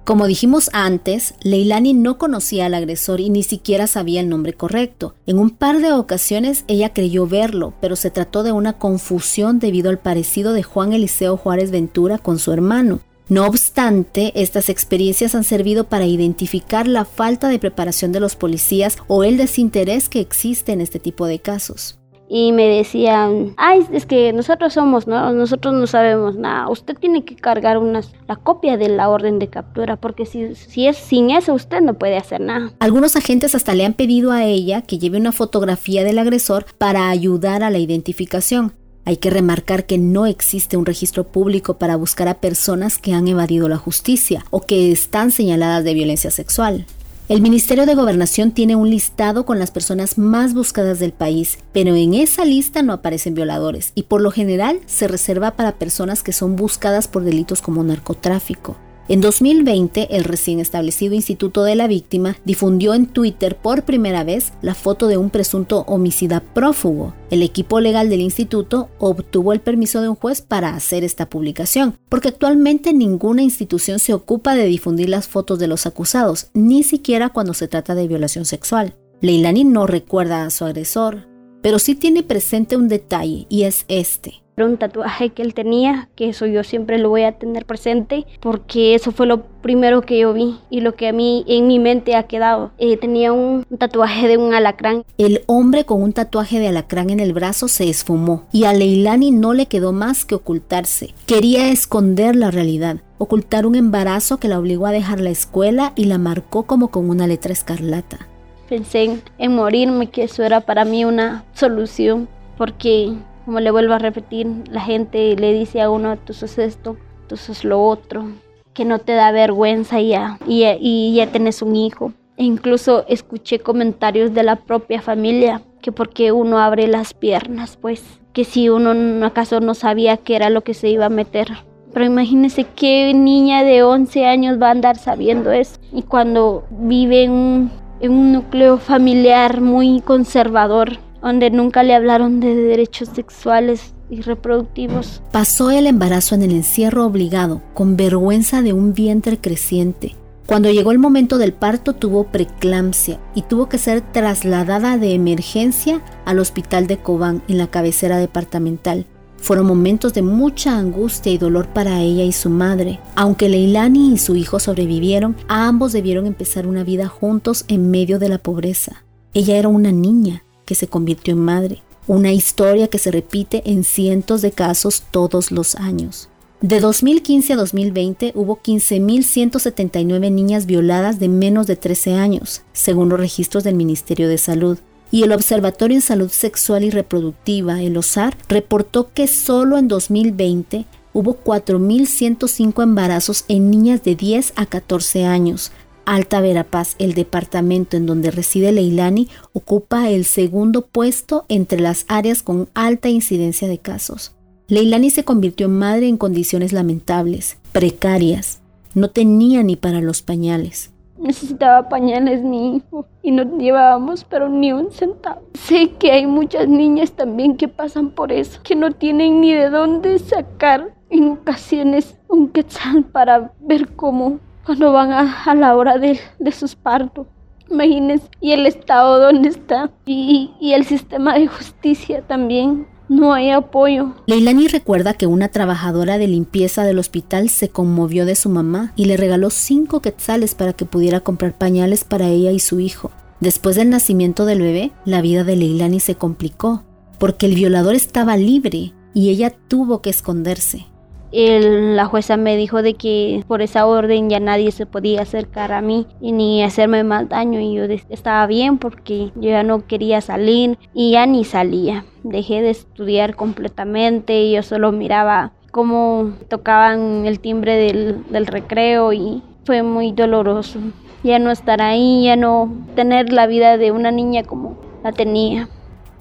Como 0.05 0.27
dijimos 0.27 0.69
antes, 0.75 1.33
Leilani 1.43 1.95
no 1.95 2.19
conocía 2.19 2.67
al 2.67 2.75
agresor 2.75 3.21
y 3.21 3.31
ni 3.31 3.43
siquiera 3.43 3.87
sabía 3.87 4.21
el 4.21 4.29
nombre 4.29 4.53
correcto. 4.53 5.15
En 5.25 5.39
un 5.39 5.49
par 5.49 5.81
de 5.81 5.93
ocasiones 5.95 6.65
ella 6.69 6.93
creyó 6.93 7.27
verlo, 7.27 7.73
pero 7.81 7.97
se 7.97 8.11
trató 8.11 8.43
de 8.43 8.53
una 8.53 8.75
confusión 8.75 9.61
debido 9.61 9.89
al 9.89 9.99
parecido 9.99 10.53
de 10.53 10.63
Juan 10.63 10.93
Eliseo 10.93 11.39
Juárez 11.39 11.71
Ventura 11.71 12.19
con 12.19 12.39
su 12.39 12.53
hermano. 12.53 13.01
No 13.31 13.47
obstante, 13.47 14.33
estas 14.35 14.69
experiencias 14.69 15.35
han 15.35 15.45
servido 15.45 15.85
para 15.85 16.05
identificar 16.05 16.87
la 16.87 17.07
falta 17.07 17.49
de 17.49 17.59
preparación 17.59 18.13
de 18.13 18.21
los 18.21 18.37
policías 18.37 18.99
o 19.07 19.25
el 19.25 19.39
desinterés 19.39 20.11
que 20.11 20.21
existe 20.21 20.73
en 20.73 20.83
este 20.83 20.99
tipo 20.99 21.27
de 21.27 21.39
casos 21.39 21.99
y 22.29 22.53
me 22.53 22.67
decían, 22.67 23.55
ay, 23.57 23.87
es 23.93 24.07
que 24.07 24.33
nosotros 24.33 24.73
somos, 24.73 25.07
¿no? 25.07 25.33
Nosotros 25.33 25.75
no 25.75 25.87
sabemos 25.87 26.37
nada. 26.37 26.69
Usted 26.69 26.95
tiene 26.95 27.25
que 27.25 27.37
cargar 27.37 27.79
unas, 27.79 28.13
la 28.27 28.37
copia 28.37 28.77
de 28.77 28.89
la 28.89 29.09
orden 29.09 29.39
de 29.39 29.49
captura, 29.49 29.97
porque 29.97 30.27
si, 30.27 30.55
si 30.55 30.87
es 30.87 30.97
sin 30.97 31.31
eso, 31.31 31.53
usted 31.55 31.81
no 31.81 31.95
puede 31.95 32.17
hacer 32.17 32.41
nada. 32.41 32.73
Algunos 32.81 33.17
agentes 33.17 33.55
hasta 33.55 33.75
le 33.75 33.85
han 33.85 33.95
pedido 33.95 34.33
a 34.33 34.45
ella 34.45 34.83
que 34.83 34.99
lleve 34.99 35.19
una 35.19 35.33
fotografía 35.33 36.05
del 36.05 36.19
agresor 36.19 36.67
para 36.79 37.11
ayudar 37.11 37.63
a 37.63 37.71
la 37.71 37.79
identificación. 37.79 38.73
Hay 39.07 39.19
que 39.19 39.29
remarcar 39.29 39.85
que 39.85 39.99
no 39.99 40.25
existe 40.25 40.79
un 40.79 40.87
registro 40.87 41.25
público 41.25 41.75
para 41.75 41.97
buscar 41.97 42.27
a 42.29 42.41
personas 42.41 42.97
que 42.97 43.13
han 43.13 43.29
evadido 43.29 43.69
la 43.69 43.77
justicia 43.77 44.47
o 44.51 44.63
que 44.63 44.91
están 44.91 45.31
señaladas 45.31 45.85
de 45.85 45.93
violencia 45.93 46.31
sexual. 46.31 46.87
El 47.27 47.41
Ministerio 47.41 47.87
de 47.87 47.95
Gobernación 47.95 48.51
tiene 48.51 48.77
un 48.77 48.91
listado 48.91 49.47
con 49.47 49.59
las 49.59 49.71
personas 49.71 50.19
más 50.19 50.53
buscadas 50.53 50.99
del 50.99 51.15
país, 51.15 51.57
pero 51.73 51.95
en 51.95 52.13
esa 52.13 52.45
lista 52.45 52.83
no 52.83 52.93
aparecen 52.93 53.33
violadores 53.33 53.93
y 53.95 54.03
por 54.03 54.21
lo 54.21 54.31
general 54.31 54.81
se 54.85 55.09
reserva 55.09 55.53
para 55.53 55.79
personas 55.79 56.23
que 56.23 56.35
son 56.35 56.55
buscadas 56.55 57.09
por 57.09 57.25
delitos 57.25 57.63
como 57.63 57.83
narcotráfico. 57.83 58.77
En 59.07 59.21
2020, 59.21 60.17
el 60.17 60.25
recién 60.25 60.61
establecido 60.61 61.15
Instituto 61.15 61.63
de 61.63 61.75
la 61.75 61.87
Víctima 61.87 62.39
difundió 62.47 62.95
en 62.95 63.05
Twitter 63.05 63.55
por 63.55 63.83
primera 63.83 64.25
vez 64.25 64.55
la 64.63 64.75
foto 64.75 65.09
de 65.09 65.19
un 65.19 65.29
presunto 65.29 65.85
homicida 65.87 66.41
prófugo. 66.41 67.15
El 67.29 67.43
equipo 67.43 67.81
legal 67.81 68.09
del 68.09 68.23
instituto 68.23 68.89
obtuvo 68.99 69.53
el 69.53 69.61
permiso 69.61 70.01
de 70.01 70.09
un 70.09 70.15
juez 70.15 70.41
para 70.41 70.71
hacer 70.71 71.05
esta 71.05 71.29
publicación, 71.29 71.99
porque 72.09 72.29
actualmente 72.29 72.95
ninguna 72.95 73.43
institución 73.43 73.99
se 73.99 74.15
ocupa 74.15 74.55
de 74.55 74.65
difundir 74.65 75.11
las 75.11 75.29
fotos 75.29 75.59
de 75.59 75.67
los 75.67 75.85
acusados, 75.85 76.49
ni 76.55 76.83
siquiera 76.83 77.29
cuando 77.29 77.53
se 77.53 77.69
trata 77.69 77.95
de 77.95 78.09
violación 78.09 78.47
sexual. 78.47 78.95
Leilani 79.21 79.65
no 79.65 79.87
recuerda 79.87 80.47
a 80.47 80.51
su 80.51 80.65
agresor, 80.65 81.29
pero 81.61 81.79
sí 81.79 81.95
tiene 81.95 82.23
presente 82.23 82.75
un 82.75 82.89
detalle 82.89 83.45
y 83.51 83.65
es 83.65 83.85
este. 83.89 84.44
Era 84.57 84.67
un 84.67 84.77
tatuaje 84.77 85.31
que 85.31 85.43
él 85.43 85.53
tenía, 85.53 86.09
que 86.15 86.29
eso 86.29 86.47
yo 86.47 86.63
siempre 86.63 86.99
lo 86.99 87.09
voy 87.09 87.25
a 87.25 87.33
tener 87.33 87.67
presente, 87.67 88.25
porque 88.39 88.95
eso 88.95 89.11
fue 89.11 89.27
lo 89.27 89.43
primero 89.43 90.03
que 90.03 90.21
yo 90.21 90.33
vi 90.33 90.61
y 90.71 90.81
lo 90.81 90.95
que 90.95 91.09
a 91.09 91.13
mí 91.13 91.45
en 91.49 91.67
mi 91.67 91.81
mente 91.81 92.15
ha 92.15 92.23
quedado. 92.29 92.71
Eh, 92.79 92.97
tenía 92.97 93.33
un 93.33 93.65
tatuaje 93.79 94.29
de 94.29 94.37
un 94.37 94.55
alacrán. 94.55 95.03
El 95.19 95.43
hombre 95.47 95.85
con 95.85 96.01
un 96.01 96.13
tatuaje 96.13 96.61
de 96.61 96.69
alacrán 96.69 97.11
en 97.11 97.19
el 97.19 97.33
brazo 97.33 97.67
se 97.67 97.89
esfumó 97.89 98.47
y 98.53 98.63
a 98.63 98.73
Leilani 98.73 99.33
no 99.33 99.55
le 99.55 99.67
quedó 99.67 99.93
más 99.93 100.25
que 100.25 100.37
ocultarse. 100.37 101.15
Quería 101.27 101.73
esconder 101.73 102.37
la 102.37 102.53
realidad, 102.53 102.99
ocultar 103.19 103.67
un 103.67 103.75
embarazo 103.75 104.39
que 104.39 104.47
la 104.47 104.61
obligó 104.61 104.87
a 104.87 104.93
dejar 104.93 105.19
la 105.21 105.31
escuela 105.31 105.93
y 105.97 106.05
la 106.05 106.19
marcó 106.19 106.63
como 106.63 106.93
con 106.93 107.11
una 107.11 107.27
letra 107.27 107.53
escarlata. 107.53 108.29
Pensé 108.69 109.03
en, 109.03 109.23
en 109.39 109.53
morirme, 109.53 110.11
que 110.11 110.23
eso 110.23 110.45
era 110.45 110.61
para 110.61 110.85
mí 110.85 111.05
una 111.05 111.45
solución, 111.55 112.29
porque 112.57 113.15
como 113.45 113.61
le 113.61 113.71
vuelvo 113.71 113.95
a 113.95 113.99
repetir, 113.99 114.47
la 114.71 114.81
gente 114.81 115.37
le 115.37 115.53
dice 115.53 115.81
a 115.81 115.91
uno, 115.91 116.17
tú 116.17 116.33
sos 116.33 116.59
esto, 116.59 116.97
tú 117.27 117.37
sos 117.37 117.65
lo 117.65 117.83
otro, 117.83 118.27
que 118.73 118.85
no 118.85 118.99
te 118.99 119.13
da 119.13 119.33
vergüenza 119.33 120.01
ya, 120.01 120.39
y, 120.47 120.65
y 120.81 121.15
ya 121.15 121.31
tenés 121.31 121.63
un 121.63 121.77
hijo. 121.77 122.13
E 122.37 122.45
incluso 122.45 123.05
escuché 123.07 123.61
comentarios 123.61 124.35
de 124.35 124.43
la 124.43 124.57
propia 124.57 125.01
familia, 125.01 125.63
que 125.81 125.93
porque 125.93 126.33
uno 126.33 126.59
abre 126.59 126.89
las 126.89 127.15
piernas, 127.15 127.77
pues, 127.77 128.03
que 128.33 128.45
si 128.45 128.69
uno 128.69 129.25
acaso 129.25 129.61
no 129.61 129.75
sabía 129.75 130.17
qué 130.17 130.35
era 130.35 130.51
lo 130.51 130.63
que 130.63 130.75
se 130.75 130.89
iba 130.89 131.07
a 131.07 131.11
meter. 131.11 131.49
Pero 131.93 132.07
imagínese 132.07 132.65
qué 132.65 133.15
niña 133.15 133.63
de 133.63 133.85
11 133.85 134.27
años 134.27 134.61
va 134.61 134.69
a 134.69 134.73
andar 134.73 134.97
sabiendo 134.97 135.53
eso. 135.53 135.79
Y 135.93 136.03
cuando 136.03 136.65
vive 136.71 137.23
en 137.23 137.71
un 138.03 138.33
núcleo 138.33 138.79
familiar 138.79 139.61
muy 139.61 140.01
conservador, 140.01 140.99
donde 141.25 141.51
nunca 141.51 141.83
le 141.83 141.95
hablaron 141.95 142.39
de 142.39 142.55
derechos 142.55 143.09
sexuales 143.15 143.95
y 144.11 144.21
reproductivos. 144.21 145.23
Pasó 145.33 145.71
el 145.71 145.87
embarazo 145.87 146.35
en 146.35 146.43
el 146.43 146.51
encierro 146.51 147.07
obligado, 147.07 147.63
con 147.73 147.97
vergüenza 147.97 148.61
de 148.61 148.75
un 148.75 148.93
vientre 148.93 149.39
creciente. 149.39 150.15
Cuando 150.45 150.71
llegó 150.71 150.93
el 150.93 150.99
momento 150.99 151.39
del 151.39 151.55
parto 151.55 151.95
tuvo 151.95 152.25
preeclampsia 152.25 153.19
y 153.35 153.41
tuvo 153.41 153.71
que 153.71 153.79
ser 153.79 154.03
trasladada 154.03 154.99
de 154.99 155.15
emergencia 155.15 156.03
al 156.27 156.39
hospital 156.39 156.87
de 156.87 156.99
Cobán 156.99 157.43
en 157.49 157.57
la 157.57 157.69
cabecera 157.69 158.19
departamental. 158.19 159.07
Fueron 159.39 159.67
momentos 159.67 160.13
de 160.13 160.21
mucha 160.21 160.77
angustia 160.77 161.33
y 161.33 161.39
dolor 161.39 161.69
para 161.69 162.03
ella 162.03 162.25
y 162.25 162.33
su 162.33 162.51
madre. 162.51 163.01
Aunque 163.15 163.49
Leilani 163.49 164.13
y 164.13 164.19
su 164.19 164.37
hijo 164.37 164.61
sobrevivieron, 164.61 165.37
ambos 165.49 165.93
debieron 165.93 166.27
empezar 166.27 166.67
una 166.67 166.85
vida 166.85 167.09
juntos 167.09 167.65
en 167.69 167.91
medio 167.91 168.19
de 168.19 168.29
la 168.29 168.39
pobreza. 168.39 169.05
Ella 169.33 169.57
era 169.57 169.69
una 169.69 169.91
niña 169.91 170.45
que 170.65 170.75
se 170.75 170.87
convirtió 170.87 171.35
en 171.35 171.41
madre, 171.41 171.83
una 172.07 172.33
historia 172.33 172.89
que 172.89 172.99
se 172.99 173.11
repite 173.11 173.63
en 173.67 173.85
cientos 173.85 174.43
de 174.43 174.53
casos 174.53 175.03
todos 175.11 175.51
los 175.51 175.75
años. 175.75 176.29
De 176.61 176.81
2015 176.81 177.53
a 177.53 177.57
2020 177.57 178.33
hubo 178.35 178.59
15.179 178.59 180.33
niñas 180.33 180.65
violadas 180.65 181.19
de 181.19 181.29
menos 181.29 181.67
de 181.67 181.77
13 181.77 182.15
años, 182.15 182.63
según 182.73 183.11
los 183.11 183.21
registros 183.21 183.65
del 183.65 183.75
Ministerio 183.75 184.29
de 184.29 184.39
Salud. 184.39 184.79
Y 185.11 185.25
el 185.25 185.33
Observatorio 185.33 185.97
en 185.97 186.01
Salud 186.01 186.31
Sexual 186.31 186.85
y 186.85 186.91
Reproductiva, 186.91 187.83
el 187.83 187.97
OSAR, 187.97 188.37
reportó 188.49 189.11
que 189.13 189.27
solo 189.29 189.77
en 189.77 189.89
2020 189.89 190.87
hubo 191.13 191.39
4.105 191.45 192.83
embarazos 192.83 193.45
en 193.49 193.71
niñas 193.71 194.03
de 194.03 194.17
10 194.17 194.55
a 194.57 194.67
14 194.67 195.25
años, 195.27 195.71
Alta 196.07 196.41
Verapaz, 196.41 196.97
el 196.99 197.15
departamento 197.15 197.97
en 197.97 198.07
donde 198.07 198.31
reside 198.31 198.73
Leilani, 198.73 199.29
ocupa 199.53 200.11
el 200.11 200.25
segundo 200.25 200.83
puesto 200.83 201.45
entre 201.49 201.81
las 201.81 202.05
áreas 202.09 202.43
con 202.43 202.69
alta 202.75 203.09
incidencia 203.09 203.69
de 203.69 203.79
casos. 203.79 204.35
Leilani 204.69 205.11
se 205.11 205.25
convirtió 205.25 205.67
en 205.67 205.79
madre 205.79 206.09
en 206.09 206.17
condiciones 206.17 206.73
lamentables, 206.73 207.59
precarias. 207.73 208.61
No 208.95 209.11
tenía 209.11 209.63
ni 209.63 209.77
para 209.77 210.01
los 210.01 210.23
pañales. 210.23 210.91
Necesitaba 211.19 211.89
pañales 211.89 212.43
mi 212.43 212.77
hijo 212.77 213.07
y 213.23 213.31
no 213.31 213.59
llevábamos 213.59 214.25
pero 214.25 214.49
ni 214.49 214.73
un 214.73 214.91
centavo. 214.91 215.43
Sé 215.55 215.91
que 215.99 216.13
hay 216.13 216.27
muchas 216.27 216.69
niñas 216.69 217.13
también 217.13 217.57
que 217.57 217.69
pasan 217.69 218.11
por 218.11 218.33
eso, 218.33 218.61
que 218.63 218.75
no 218.75 218.93
tienen 218.93 219.41
ni 219.41 219.53
de 219.53 219.71
dónde 219.71 220.19
sacar 220.19 220.95
en 221.11 221.31
ocasiones 221.31 222.17
un 222.29 222.49
quetzal 222.49 223.05
para 223.05 223.53
ver 223.61 223.95
cómo 223.95 224.41
cuando 224.65 224.93
van 224.93 225.13
a, 225.13 225.55
la 225.55 225.77
hora 225.77 225.99
de, 225.99 226.19
sus 226.53 226.75
partos. 226.75 227.27
Imagínense, 227.71 228.29
y 228.41 228.53
el 228.53 228.67
Estado 228.67 229.21
dónde 229.21 229.49
está, 229.49 229.91
y, 230.07 230.51
y 230.61 230.73
el 230.73 230.85
sistema 230.85 231.35
de 231.35 231.47
justicia 231.47 232.23
también. 232.23 232.87
No 233.07 233.35
hay 233.35 233.51
apoyo. 233.51 234.15
Leilani 234.27 234.67
recuerda 234.67 235.13
que 235.13 235.27
una 235.27 235.49
trabajadora 235.49 236.17
de 236.17 236.27
limpieza 236.27 236.85
del 236.85 236.99
hospital 236.99 237.51
se 237.51 237.69
conmovió 237.69 238.25
de 238.25 238.35
su 238.35 238.49
mamá 238.49 238.95
y 238.97 239.05
le 239.05 239.19
regaló 239.19 239.51
cinco 239.51 240.01
quetzales 240.01 240.55
para 240.55 240.73
que 240.73 240.87
pudiera 240.87 241.21
comprar 241.21 241.53
pañales 241.53 242.03
para 242.05 242.29
ella 242.29 242.51
y 242.51 242.61
su 242.61 242.81
hijo. 242.81 243.11
Después 243.41 243.77
del 243.77 243.91
nacimiento 243.91 244.47
del 244.47 244.63
bebé, 244.63 244.93
la 245.05 245.21
vida 245.21 245.45
de 245.45 245.55
Leilani 245.55 246.01
se 246.01 246.15
complicó, 246.15 246.83
porque 247.19 247.45
el 247.45 247.55
violador 247.55 247.95
estaba 247.95 248.39
libre 248.39 248.95
y 249.13 249.29
ella 249.29 249.53
tuvo 249.69 250.01
que 250.01 250.09
esconderse 250.09 250.87
la 251.35 252.07
jueza 252.07 252.37
me 252.37 252.57
dijo 252.57 252.83
de 252.83 252.95
que 252.95 253.43
por 253.49 253.61
esa 253.61 253.87
orden 253.87 254.31
ya 254.31 254.39
nadie 254.41 254.71
se 254.71 254.87
podía 254.87 255.23
acercar 255.23 255.73
a 255.73 255.81
mí 255.81 256.07
y 256.21 256.33
ni 256.33 256.63
hacerme 256.63 257.03
más 257.03 257.29
daño 257.29 257.61
y 257.61 257.75
yo 257.75 257.85
estaba 258.09 258.47
bien 258.47 258.79
porque 258.79 259.33
yo 259.35 259.51
ya 259.51 259.63
no 259.63 259.87
quería 259.87 260.21
salir 260.21 260.79
y 260.93 261.13
ya 261.13 261.27
ni 261.27 261.45
salía. 261.45 262.05
Dejé 262.23 262.63
de 262.63 262.71
estudiar 262.71 263.35
completamente 263.35 264.43
y 264.43 264.53
yo 264.53 264.63
solo 264.63 264.93
miraba 264.93 265.53
cómo 265.73 266.35
tocaban 266.49 267.27
el 267.27 267.41
timbre 267.41 267.75
del, 267.77 268.25
del 268.31 268.47
recreo 268.47 269.13
y 269.13 269.43
fue 269.65 269.83
muy 269.83 270.13
doloroso. 270.13 270.79
Ya 271.25 271.39
no 271.39 271.51
estar 271.51 271.83
ahí, 271.83 272.25
ya 272.25 272.37
no 272.37 272.71
tener 272.95 273.33
la 273.33 273.47
vida 273.47 273.77
de 273.77 273.91
una 273.91 274.11
niña 274.11 274.45
como 274.45 274.77
la 275.03 275.11
tenía. 275.11 275.69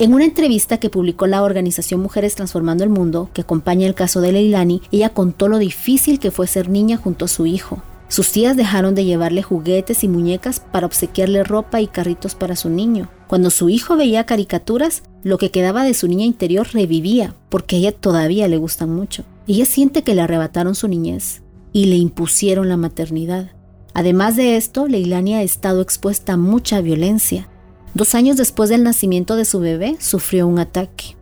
En 0.03 0.13
una 0.13 0.25
entrevista 0.25 0.79
que 0.79 0.89
publicó 0.89 1.27
la 1.27 1.43
organización 1.43 2.01
Mujeres 2.01 2.35
Transformando 2.35 2.83
el 2.83 2.89
Mundo, 2.89 3.29
que 3.31 3.39
acompaña 3.39 3.87
el 3.87 3.95
caso 3.95 4.19
de 4.19 4.33
Leilani, 4.33 4.81
ella 4.91 5.13
contó 5.13 5.47
lo 5.47 5.59
difícil 5.59 6.19
que 6.19 6.29
fue 6.29 6.45
ser 6.45 6.67
niña 6.67 6.97
junto 6.97 7.23
a 7.23 7.29
su 7.29 7.45
hijo. 7.45 7.81
Sus 8.09 8.29
tías 8.29 8.57
dejaron 8.57 8.95
de 8.95 9.05
llevarle 9.05 9.43
juguetes 9.43 10.03
y 10.03 10.09
muñecas 10.09 10.59
para 10.59 10.87
obsequiarle 10.87 11.45
ropa 11.45 11.79
y 11.79 11.87
carritos 11.87 12.35
para 12.35 12.57
su 12.57 12.69
niño. 12.69 13.07
Cuando 13.27 13.49
su 13.49 13.69
hijo 13.69 13.95
veía 13.95 14.25
caricaturas, 14.25 15.03
lo 15.23 15.37
que 15.37 15.51
quedaba 15.51 15.85
de 15.85 15.93
su 15.93 16.09
niña 16.09 16.25
interior 16.25 16.67
revivía, 16.73 17.33
porque 17.47 17.77
a 17.77 17.79
ella 17.79 17.91
todavía 17.93 18.49
le 18.49 18.57
gustan 18.57 18.93
mucho. 18.93 19.23
Ella 19.47 19.63
siente 19.63 20.03
que 20.03 20.15
le 20.15 20.21
arrebataron 20.21 20.75
su 20.75 20.89
niñez 20.89 21.43
y 21.71 21.85
le 21.85 21.95
impusieron 21.95 22.67
la 22.67 22.75
maternidad. 22.75 23.51
Además 23.93 24.35
de 24.35 24.57
esto, 24.57 24.85
Leilani 24.85 25.35
ha 25.35 25.43
estado 25.43 25.81
expuesta 25.81 26.33
a 26.33 26.37
mucha 26.37 26.81
violencia. 26.81 27.47
Dos 27.93 28.15
años 28.15 28.37
después 28.37 28.71
del 28.71 28.81
nacimiento 28.81 29.35
de 29.35 29.45
su 29.45 29.59
bebé, 29.59 29.97
sufrió 29.99 30.47
un 30.47 30.57
ataque. 30.57 31.15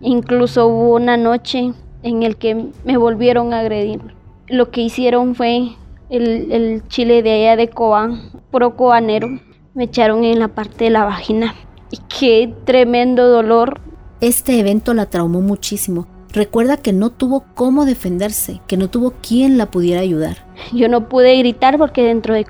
Incluso 0.00 0.68
hubo 0.68 0.94
una 0.94 1.16
noche 1.16 1.72
en 2.04 2.22
el 2.22 2.36
que 2.36 2.66
me 2.84 2.96
volvieron 2.96 3.52
a 3.52 3.60
agredir. 3.60 4.00
Lo 4.46 4.70
que 4.70 4.82
hicieron 4.82 5.34
fue 5.34 5.70
el, 6.10 6.82
chile 6.86 7.24
de 7.24 7.32
allá 7.32 7.56
de 7.56 7.68
Cobán, 7.68 8.30
puro 8.52 8.76
cobanero. 8.76 9.28
Me 9.74 9.84
echaron 9.84 10.22
en 10.22 10.38
la 10.38 10.48
parte 10.48 10.84
de 10.84 10.90
la 10.90 11.04
vagina. 11.04 11.56
Y 11.90 11.98
qué 12.20 12.54
tremendo 12.64 13.28
dolor. 13.28 13.80
Este 14.20 14.60
evento 14.60 14.94
la 14.94 15.06
traumó 15.06 15.40
muchísimo. 15.40 16.06
Recuerda 16.32 16.76
que 16.76 16.92
no 16.92 17.10
tuvo 17.10 17.44
cómo 17.54 17.84
defenderse, 17.86 18.60
que 18.68 18.76
no 18.76 18.88
tuvo 18.88 19.14
quien 19.20 19.58
la 19.58 19.66
pudiera 19.66 20.00
ayudar. 20.00 20.46
Yo 20.72 20.88
no 20.88 21.08
pude 21.08 21.36
gritar 21.38 21.76
porque 21.76 22.04
dentro 22.04 22.34
de 22.34 22.46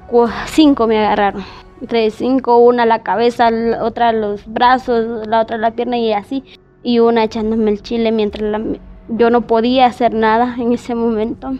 cinco 0.48 0.86
me 0.86 0.98
agarraron 0.98 1.44
entre 1.84 2.10
cinco, 2.10 2.56
una 2.56 2.86
la 2.86 3.02
cabeza, 3.02 3.50
otra 3.82 4.12
los 4.12 4.46
brazos, 4.46 5.26
la 5.26 5.42
otra 5.42 5.58
la 5.58 5.72
pierna 5.72 5.98
y 5.98 6.14
así, 6.14 6.42
y 6.82 6.98
una 6.98 7.24
echándome 7.24 7.70
el 7.70 7.82
chile 7.82 8.10
mientras 8.10 8.62
yo 9.08 9.28
no 9.28 9.46
podía 9.46 9.84
hacer 9.86 10.14
nada 10.14 10.56
en 10.58 10.72
ese 10.72 10.94
momento. 10.94 11.52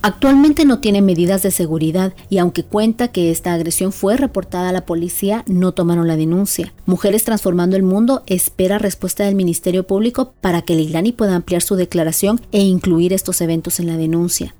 Actualmente 0.00 0.64
no 0.64 0.78
tiene 0.78 1.02
medidas 1.02 1.42
de 1.42 1.50
seguridad 1.50 2.12
y 2.28 2.38
aunque 2.38 2.62
cuenta 2.62 3.08
que 3.08 3.30
esta 3.30 3.52
agresión 3.52 3.90
fue 3.90 4.16
reportada 4.16 4.68
a 4.68 4.72
la 4.72 4.86
policía, 4.86 5.42
no 5.48 5.72
tomaron 5.72 6.06
la 6.06 6.16
denuncia. 6.16 6.72
Mujeres 6.86 7.24
Transformando 7.24 7.74
el 7.74 7.82
Mundo 7.82 8.22
espera 8.26 8.78
respuesta 8.78 9.24
del 9.24 9.34
Ministerio 9.34 9.86
Público 9.86 10.34
para 10.40 10.62
que 10.62 10.74
Leilani 10.74 11.12
pueda 11.12 11.34
ampliar 11.34 11.62
su 11.62 11.74
declaración 11.74 12.40
e 12.52 12.60
incluir 12.60 13.12
estos 13.12 13.40
eventos 13.40 13.80
en 13.80 13.86
la 13.86 13.96
denuncia. 13.96 14.54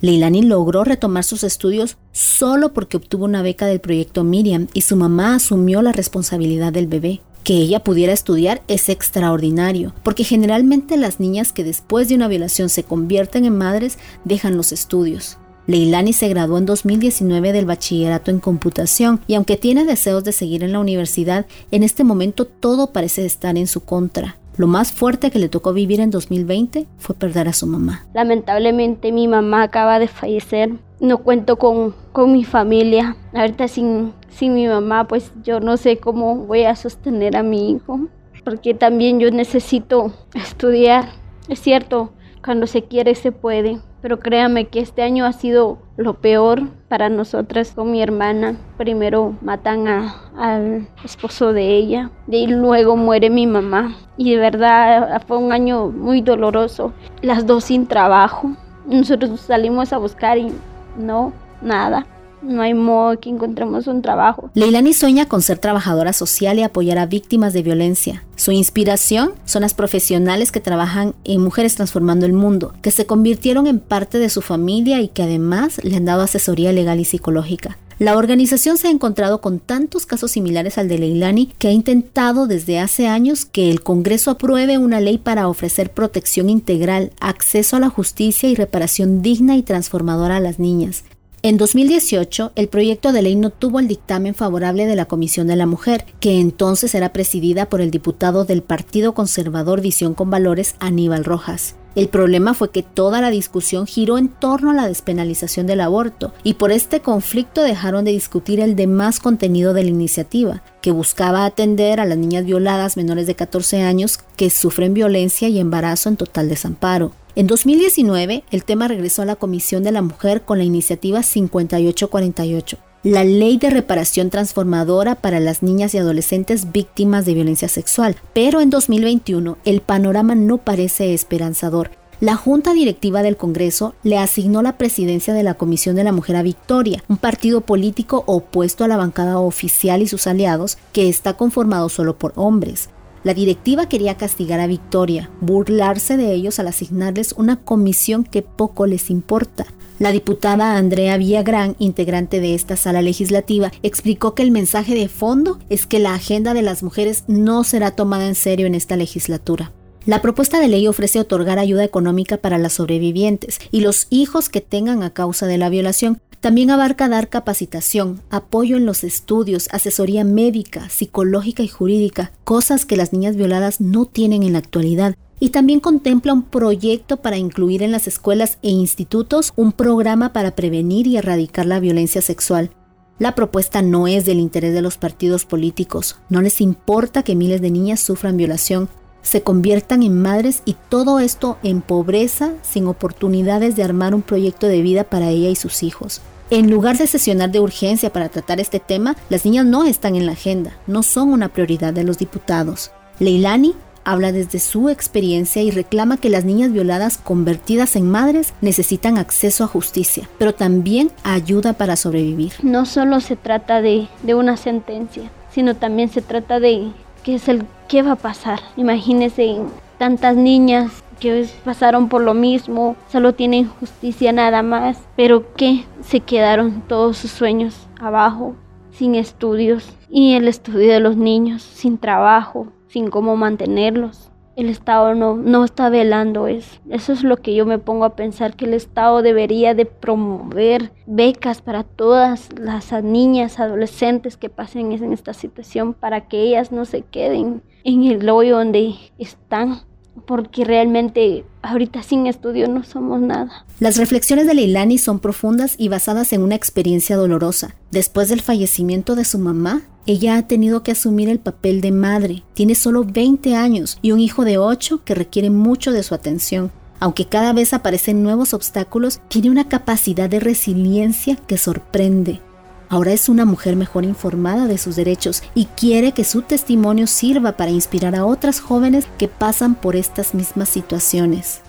Leilani 0.00 0.42
logró 0.42 0.82
retomar 0.84 1.24
sus 1.24 1.44
estudios 1.44 1.98
solo 2.12 2.72
porque 2.72 2.96
obtuvo 2.96 3.26
una 3.26 3.42
beca 3.42 3.66
del 3.66 3.80
proyecto 3.80 4.24
Miriam 4.24 4.68
y 4.72 4.80
su 4.80 4.96
mamá 4.96 5.34
asumió 5.34 5.82
la 5.82 5.92
responsabilidad 5.92 6.72
del 6.72 6.86
bebé. 6.86 7.20
Que 7.44 7.54
ella 7.54 7.84
pudiera 7.84 8.12
estudiar 8.12 8.62
es 8.68 8.88
extraordinario, 8.88 9.94
porque 10.02 10.24
generalmente 10.24 10.96
las 10.96 11.20
niñas 11.20 11.52
que 11.52 11.64
después 11.64 12.08
de 12.08 12.14
una 12.14 12.28
violación 12.28 12.68
se 12.68 12.82
convierten 12.82 13.44
en 13.44 13.56
madres 13.56 13.98
dejan 14.24 14.56
los 14.56 14.72
estudios. 14.72 15.38
Leilani 15.66 16.12
se 16.12 16.28
graduó 16.28 16.58
en 16.58 16.66
2019 16.66 17.52
del 17.52 17.66
bachillerato 17.66 18.30
en 18.30 18.40
computación 18.40 19.20
y 19.26 19.34
aunque 19.34 19.56
tiene 19.56 19.84
deseos 19.84 20.24
de 20.24 20.32
seguir 20.32 20.64
en 20.64 20.72
la 20.72 20.80
universidad, 20.80 21.46
en 21.70 21.82
este 21.82 22.02
momento 22.02 22.44
todo 22.44 22.92
parece 22.92 23.24
estar 23.24 23.56
en 23.56 23.66
su 23.66 23.80
contra. 23.80 24.39
Lo 24.60 24.66
más 24.66 24.92
fuerte 24.92 25.30
que 25.30 25.38
le 25.38 25.48
tocó 25.48 25.72
vivir 25.72 26.00
en 26.00 26.10
2020 26.10 26.86
fue 26.98 27.16
perder 27.16 27.48
a 27.48 27.54
su 27.54 27.66
mamá. 27.66 28.04
Lamentablemente 28.12 29.10
mi 29.10 29.26
mamá 29.26 29.62
acaba 29.62 29.98
de 29.98 30.06
fallecer. 30.06 30.72
No 31.00 31.16
cuento 31.22 31.56
con, 31.56 31.94
con 32.12 32.32
mi 32.32 32.44
familia. 32.44 33.16
Ahorita 33.32 33.68
sin, 33.68 34.12
sin 34.28 34.52
mi 34.52 34.66
mamá 34.66 35.08
pues 35.08 35.32
yo 35.42 35.60
no 35.60 35.78
sé 35.78 35.96
cómo 35.96 36.36
voy 36.44 36.64
a 36.64 36.76
sostener 36.76 37.38
a 37.38 37.42
mi 37.42 37.70
hijo. 37.70 38.00
Porque 38.44 38.74
también 38.74 39.18
yo 39.18 39.30
necesito 39.30 40.12
estudiar. 40.34 41.08
Es 41.48 41.60
cierto, 41.60 42.12
cuando 42.44 42.66
se 42.66 42.84
quiere 42.84 43.14
se 43.14 43.32
puede 43.32 43.80
pero 44.02 44.18
créame 44.18 44.68
que 44.68 44.80
este 44.80 45.02
año 45.02 45.24
ha 45.26 45.32
sido 45.32 45.78
lo 45.96 46.14
peor 46.14 46.62
para 46.88 47.08
nosotras 47.08 47.72
con 47.72 47.90
mi 47.90 48.02
hermana. 48.02 48.56
Primero 48.76 49.34
matan 49.42 49.86
al 49.86 50.88
esposo 51.04 51.52
de 51.52 51.76
ella 51.76 52.10
y 52.28 52.46
luego 52.46 52.96
muere 52.96 53.30
mi 53.30 53.46
mamá. 53.46 53.94
Y 54.16 54.32
de 54.32 54.38
verdad 54.38 55.22
fue 55.26 55.38
un 55.38 55.52
año 55.52 55.88
muy 55.88 56.22
doloroso. 56.22 56.92
Las 57.22 57.46
dos 57.46 57.64
sin 57.64 57.86
trabajo. 57.86 58.52
Nosotros 58.86 59.40
salimos 59.40 59.92
a 59.92 59.98
buscar 59.98 60.38
y 60.38 60.52
no, 60.96 61.32
nada. 61.62 62.06
No 62.42 62.62
hay 62.62 62.74
modo 62.74 63.18
que 63.20 63.28
encontremos 63.28 63.86
un 63.86 64.02
trabajo. 64.02 64.50
Leilani 64.54 64.92
sueña 64.92 65.26
con 65.26 65.42
ser 65.42 65.58
trabajadora 65.58 66.12
social 66.12 66.58
y 66.58 66.62
apoyar 66.62 66.98
a 66.98 67.06
víctimas 67.06 67.52
de 67.52 67.62
violencia. 67.62 68.24
Su 68.36 68.52
inspiración 68.52 69.32
son 69.44 69.62
las 69.62 69.74
profesionales 69.74 70.52
que 70.52 70.60
trabajan 70.60 71.14
en 71.24 71.42
Mujeres 71.42 71.74
Transformando 71.74 72.26
el 72.26 72.32
Mundo, 72.32 72.72
que 72.82 72.90
se 72.90 73.06
convirtieron 73.06 73.66
en 73.66 73.78
parte 73.78 74.18
de 74.18 74.30
su 74.30 74.40
familia 74.40 75.00
y 75.00 75.08
que 75.08 75.22
además 75.22 75.82
le 75.84 75.96
han 75.96 76.04
dado 76.04 76.22
asesoría 76.22 76.72
legal 76.72 77.00
y 77.00 77.04
psicológica. 77.04 77.76
La 78.00 78.16
organización 78.16 78.78
se 78.78 78.88
ha 78.88 78.90
encontrado 78.90 79.42
con 79.42 79.58
tantos 79.58 80.06
casos 80.06 80.30
similares 80.30 80.78
al 80.78 80.88
de 80.88 80.96
Leilani 80.96 81.52
que 81.58 81.68
ha 81.68 81.72
intentado 81.72 82.46
desde 82.46 82.78
hace 82.78 83.06
años 83.06 83.44
que 83.44 83.70
el 83.70 83.82
Congreso 83.82 84.30
apruebe 84.30 84.78
una 84.78 85.00
ley 85.00 85.18
para 85.18 85.48
ofrecer 85.48 85.92
protección 85.92 86.48
integral, 86.48 87.12
acceso 87.20 87.76
a 87.76 87.80
la 87.80 87.90
justicia 87.90 88.48
y 88.48 88.54
reparación 88.54 89.20
digna 89.20 89.58
y 89.58 89.62
transformadora 89.62 90.36
a 90.36 90.40
las 90.40 90.58
niñas. 90.58 91.04
En 91.42 91.56
2018, 91.56 92.52
el 92.54 92.68
proyecto 92.68 93.12
de 93.12 93.22
ley 93.22 93.34
no 93.34 93.48
tuvo 93.48 93.80
el 93.80 93.88
dictamen 93.88 94.34
favorable 94.34 94.84
de 94.84 94.94
la 94.94 95.06
Comisión 95.06 95.46
de 95.46 95.56
la 95.56 95.64
Mujer, 95.64 96.04
que 96.20 96.38
entonces 96.38 96.94
era 96.94 97.14
presidida 97.14 97.70
por 97.70 97.80
el 97.80 97.90
diputado 97.90 98.44
del 98.44 98.62
Partido 98.62 99.14
Conservador 99.14 99.80
Visión 99.80 100.12
con 100.12 100.28
Valores, 100.28 100.74
Aníbal 100.80 101.24
Rojas. 101.24 101.76
El 101.96 102.08
problema 102.08 102.54
fue 102.54 102.70
que 102.70 102.84
toda 102.84 103.20
la 103.20 103.30
discusión 103.30 103.86
giró 103.86 104.16
en 104.16 104.28
torno 104.28 104.70
a 104.70 104.74
la 104.74 104.86
despenalización 104.86 105.66
del 105.66 105.80
aborto 105.80 106.32
y 106.44 106.54
por 106.54 106.70
este 106.70 107.00
conflicto 107.00 107.62
dejaron 107.62 108.04
de 108.04 108.12
discutir 108.12 108.60
el 108.60 108.76
demás 108.76 109.18
contenido 109.18 109.74
de 109.74 109.82
la 109.82 109.90
iniciativa, 109.90 110.62
que 110.82 110.92
buscaba 110.92 111.44
atender 111.44 111.98
a 111.98 112.04
las 112.04 112.16
niñas 112.16 112.44
violadas 112.44 112.96
menores 112.96 113.26
de 113.26 113.34
14 113.34 113.82
años 113.82 114.20
que 114.36 114.50
sufren 114.50 114.94
violencia 114.94 115.48
y 115.48 115.58
embarazo 115.58 116.08
en 116.08 116.16
total 116.16 116.48
desamparo. 116.48 117.12
En 117.34 117.46
2019, 117.46 118.44
el 118.50 118.64
tema 118.64 118.88
regresó 118.88 119.22
a 119.22 119.26
la 119.26 119.36
Comisión 119.36 119.82
de 119.82 119.92
la 119.92 120.02
Mujer 120.02 120.42
con 120.42 120.58
la 120.58 120.64
iniciativa 120.64 121.22
5848, 121.22 122.78
la 123.02 123.24
ley 123.24 123.56
de 123.56 123.70
reparación 123.70 124.28
transformadora 124.28 125.14
para 125.14 125.40
las 125.40 125.62
niñas 125.62 125.94
y 125.94 125.98
adolescentes 125.98 126.70
víctimas 126.70 127.24
de 127.24 127.34
violencia 127.34 127.68
sexual. 127.68 128.16
Pero 128.34 128.60
en 128.60 128.70
2021, 128.70 129.56
el 129.64 129.80
panorama 129.80 130.34
no 130.34 130.58
parece 130.58 131.14
esperanzador. 131.14 131.90
La 132.20 132.36
Junta 132.36 132.74
Directiva 132.74 133.22
del 133.22 133.38
Congreso 133.38 133.94
le 134.02 134.18
asignó 134.18 134.60
la 134.60 134.76
presidencia 134.76 135.32
de 135.32 135.42
la 135.42 135.54
Comisión 135.54 135.96
de 135.96 136.04
la 136.04 136.12
Mujer 136.12 136.36
a 136.36 136.42
Victoria, 136.42 137.02
un 137.08 137.16
partido 137.16 137.62
político 137.62 138.24
opuesto 138.26 138.84
a 138.84 138.88
la 138.88 138.98
bancada 138.98 139.38
oficial 139.38 140.02
y 140.02 140.06
sus 140.06 140.26
aliados, 140.26 140.76
que 140.92 141.08
está 141.08 141.38
conformado 141.38 141.88
solo 141.88 142.18
por 142.18 142.34
hombres. 142.36 142.90
La 143.24 143.32
directiva 143.32 143.88
quería 143.88 144.18
castigar 144.18 144.60
a 144.60 144.66
Victoria, 144.66 145.30
burlarse 145.40 146.18
de 146.18 146.34
ellos 146.34 146.58
al 146.58 146.68
asignarles 146.68 147.32
una 147.38 147.56
comisión 147.56 148.24
que 148.24 148.42
poco 148.42 148.86
les 148.86 149.08
importa. 149.08 149.66
La 150.00 150.12
diputada 150.12 150.78
Andrea 150.78 151.18
Villagrán, 151.18 151.76
integrante 151.78 152.40
de 152.40 152.54
esta 152.54 152.78
sala 152.78 153.02
legislativa, 153.02 153.70
explicó 153.82 154.34
que 154.34 154.42
el 154.42 154.50
mensaje 154.50 154.94
de 154.94 155.08
fondo 155.08 155.58
es 155.68 155.86
que 155.86 155.98
la 155.98 156.14
agenda 156.14 156.54
de 156.54 156.62
las 156.62 156.82
mujeres 156.82 157.24
no 157.26 157.64
será 157.64 157.90
tomada 157.90 158.26
en 158.26 158.34
serio 158.34 158.66
en 158.66 158.74
esta 158.74 158.96
legislatura. 158.96 159.72
La 160.06 160.22
propuesta 160.22 160.58
de 160.58 160.68
ley 160.68 160.88
ofrece 160.88 161.20
otorgar 161.20 161.58
ayuda 161.58 161.84
económica 161.84 162.38
para 162.38 162.56
las 162.56 162.72
sobrevivientes 162.72 163.58
y 163.70 163.82
los 163.82 164.06
hijos 164.08 164.48
que 164.48 164.62
tengan 164.62 165.02
a 165.02 165.10
causa 165.10 165.46
de 165.46 165.58
la 165.58 165.68
violación, 165.68 166.18
también 166.40 166.70
abarca 166.70 167.10
dar 167.10 167.28
capacitación, 167.28 168.22
apoyo 168.30 168.78
en 168.78 168.86
los 168.86 169.04
estudios, 169.04 169.68
asesoría 169.70 170.24
médica, 170.24 170.88
psicológica 170.88 171.62
y 171.62 171.68
jurídica, 171.68 172.32
cosas 172.44 172.86
que 172.86 172.96
las 172.96 173.12
niñas 173.12 173.36
violadas 173.36 173.82
no 173.82 174.06
tienen 174.06 174.44
en 174.44 174.54
la 174.54 174.60
actualidad. 174.60 175.14
Y 175.40 175.48
también 175.50 175.80
contempla 175.80 176.32
un 176.32 176.42
proyecto 176.42 177.16
para 177.16 177.38
incluir 177.38 177.82
en 177.82 177.90
las 177.90 178.06
escuelas 178.06 178.58
e 178.62 178.68
institutos 178.68 179.52
un 179.56 179.72
programa 179.72 180.32
para 180.32 180.54
prevenir 180.54 181.06
y 181.06 181.16
erradicar 181.16 181.66
la 181.66 181.80
violencia 181.80 182.22
sexual. 182.22 182.70
La 183.18 183.34
propuesta 183.34 183.82
no 183.82 184.06
es 184.06 184.24
del 184.24 184.38
interés 184.38 184.72
de 184.72 184.82
los 184.82 184.96
partidos 184.96 185.44
políticos, 185.44 186.16
no 186.28 186.40
les 186.40 186.60
importa 186.60 187.22
que 187.22 187.34
miles 187.34 187.60
de 187.60 187.70
niñas 187.70 188.00
sufran 188.00 188.36
violación, 188.36 188.88
se 189.22 189.42
conviertan 189.42 190.02
en 190.02 190.20
madres 190.20 190.62
y 190.64 190.74
todo 190.88 191.20
esto 191.20 191.58
en 191.62 191.82
pobreza, 191.82 192.52
sin 192.62 192.86
oportunidades 192.86 193.76
de 193.76 193.82
armar 193.82 194.14
un 194.14 194.22
proyecto 194.22 194.66
de 194.68 194.80
vida 194.80 195.04
para 195.04 195.28
ella 195.28 195.50
y 195.50 195.56
sus 195.56 195.82
hijos. 195.82 196.22
En 196.50 196.70
lugar 196.70 196.98
de 196.98 197.06
sesionar 197.06 197.50
de 197.50 197.60
urgencia 197.60 198.12
para 198.12 198.28
tratar 198.28 198.58
este 198.58 198.80
tema, 198.80 199.16
las 199.28 199.44
niñas 199.44 199.66
no 199.66 199.84
están 199.84 200.16
en 200.16 200.26
la 200.26 200.32
agenda, 200.32 200.76
no 200.86 201.02
son 201.02 201.28
una 201.28 201.48
prioridad 201.48 201.92
de 201.92 202.04
los 202.04 202.18
diputados. 202.18 202.90
Leilani 203.18 203.74
habla 204.04 204.32
desde 204.32 204.58
su 204.58 204.88
experiencia 204.88 205.62
y 205.62 205.70
reclama 205.70 206.16
que 206.16 206.30
las 206.30 206.44
niñas 206.44 206.72
violadas 206.72 207.18
convertidas 207.18 207.96
en 207.96 208.10
madres 208.10 208.54
necesitan 208.60 209.18
acceso 209.18 209.64
a 209.64 209.68
justicia, 209.68 210.28
pero 210.38 210.54
también 210.54 211.10
ayuda 211.22 211.72
para 211.72 211.96
sobrevivir. 211.96 212.52
No 212.62 212.86
solo 212.86 213.20
se 213.20 213.36
trata 213.36 213.80
de, 213.82 214.08
de 214.22 214.34
una 214.34 214.56
sentencia, 214.56 215.30
sino 215.50 215.76
también 215.76 216.08
se 216.08 216.22
trata 216.22 216.60
de 216.60 216.92
qué 217.22 217.34
es 217.34 217.48
el 217.48 217.64
qué 217.88 218.02
va 218.02 218.12
a 218.12 218.16
pasar. 218.16 218.60
Imagínense 218.76 219.56
tantas 219.98 220.36
niñas 220.36 221.02
que 221.18 221.46
pasaron 221.64 222.08
por 222.08 222.22
lo 222.22 222.34
mismo, 222.34 222.96
solo 223.10 223.34
tienen 223.34 223.68
justicia 223.68 224.32
nada 224.32 224.62
más, 224.62 224.96
pero 225.16 225.54
que 225.54 225.84
se 226.02 226.20
quedaron 226.20 226.82
todos 226.88 227.18
sus 227.18 227.30
sueños 227.30 227.88
abajo, 228.00 228.54
sin 228.92 229.14
estudios, 229.14 229.92
y 230.08 230.34
el 230.34 230.48
estudio 230.48 230.92
de 230.92 231.00
los 231.00 231.16
niños, 231.16 231.62
sin 231.62 231.98
trabajo, 231.98 232.68
sin 232.90 233.08
cómo 233.08 233.36
mantenerlos. 233.36 234.30
El 234.56 234.68
Estado 234.68 235.14
no, 235.14 235.36
no 235.36 235.64
está 235.64 235.88
velando 235.88 236.48
eso. 236.48 236.80
Eso 236.90 237.12
es 237.12 237.22
lo 237.22 237.38
que 237.38 237.54
yo 237.54 237.64
me 237.64 237.78
pongo 237.78 238.04
a 238.04 238.16
pensar, 238.16 238.56
que 238.56 238.66
el 238.66 238.74
Estado 238.74 239.22
debería 239.22 239.74
de 239.74 239.86
promover 239.86 240.92
becas 241.06 241.62
para 241.62 241.84
todas 241.84 242.48
las 242.58 242.92
niñas, 243.02 243.58
adolescentes 243.58 244.36
que 244.36 244.50
pasen 244.50 244.92
en 244.92 245.12
esta 245.12 245.32
situación 245.32 245.94
para 245.94 246.28
que 246.28 246.42
ellas 246.42 246.72
no 246.72 246.84
se 246.84 247.02
queden 247.02 247.62
en 247.84 248.04
el 248.04 248.28
hoyo 248.28 248.56
donde 248.56 248.94
están 249.18 249.82
porque 250.26 250.64
realmente 250.64 251.44
ahorita 251.62 252.02
sin 252.02 252.26
estudio 252.26 252.68
no 252.68 252.84
somos 252.84 253.20
nada. 253.20 253.64
Las 253.78 253.96
reflexiones 253.96 254.46
de 254.46 254.54
Leilani 254.54 254.98
son 254.98 255.20
profundas 255.20 255.74
y 255.78 255.88
basadas 255.88 256.32
en 256.32 256.42
una 256.42 256.54
experiencia 256.54 257.16
dolorosa. 257.16 257.74
Después 257.90 258.28
del 258.28 258.40
fallecimiento 258.40 259.14
de 259.14 259.24
su 259.24 259.38
mamá, 259.38 259.82
ella 260.06 260.36
ha 260.36 260.46
tenido 260.46 260.82
que 260.82 260.92
asumir 260.92 261.28
el 261.28 261.38
papel 261.38 261.80
de 261.80 261.92
madre. 261.92 262.42
Tiene 262.54 262.74
solo 262.74 263.04
20 263.04 263.54
años 263.54 263.98
y 264.02 264.12
un 264.12 264.20
hijo 264.20 264.44
de 264.44 264.58
8 264.58 265.02
que 265.04 265.14
requiere 265.14 265.50
mucho 265.50 265.92
de 265.92 266.02
su 266.02 266.14
atención. 266.14 266.72
Aunque 267.00 267.26
cada 267.26 267.52
vez 267.52 267.72
aparecen 267.72 268.22
nuevos 268.22 268.52
obstáculos, 268.52 269.20
tiene 269.28 269.50
una 269.50 269.68
capacidad 269.68 270.28
de 270.28 270.40
resiliencia 270.40 271.36
que 271.36 271.58
sorprende. 271.58 272.40
Ahora 272.88 273.12
es 273.12 273.28
una 273.28 273.44
mujer 273.44 273.76
mejor 273.76 274.04
informada 274.04 274.66
de 274.66 274.76
sus 274.76 274.96
derechos 274.96 275.42
y 275.54 275.66
quiere 275.66 276.12
que 276.12 276.24
su 276.24 276.42
testimonio 276.42 277.06
sirva 277.06 277.52
para 277.52 277.70
inspirar 277.70 278.16
a 278.16 278.26
otras 278.26 278.60
jóvenes 278.60 279.06
que 279.16 279.28
pasan 279.28 279.76
por 279.76 279.96
estas 279.96 280.34
mismas 280.34 280.68
situaciones. 280.68 281.62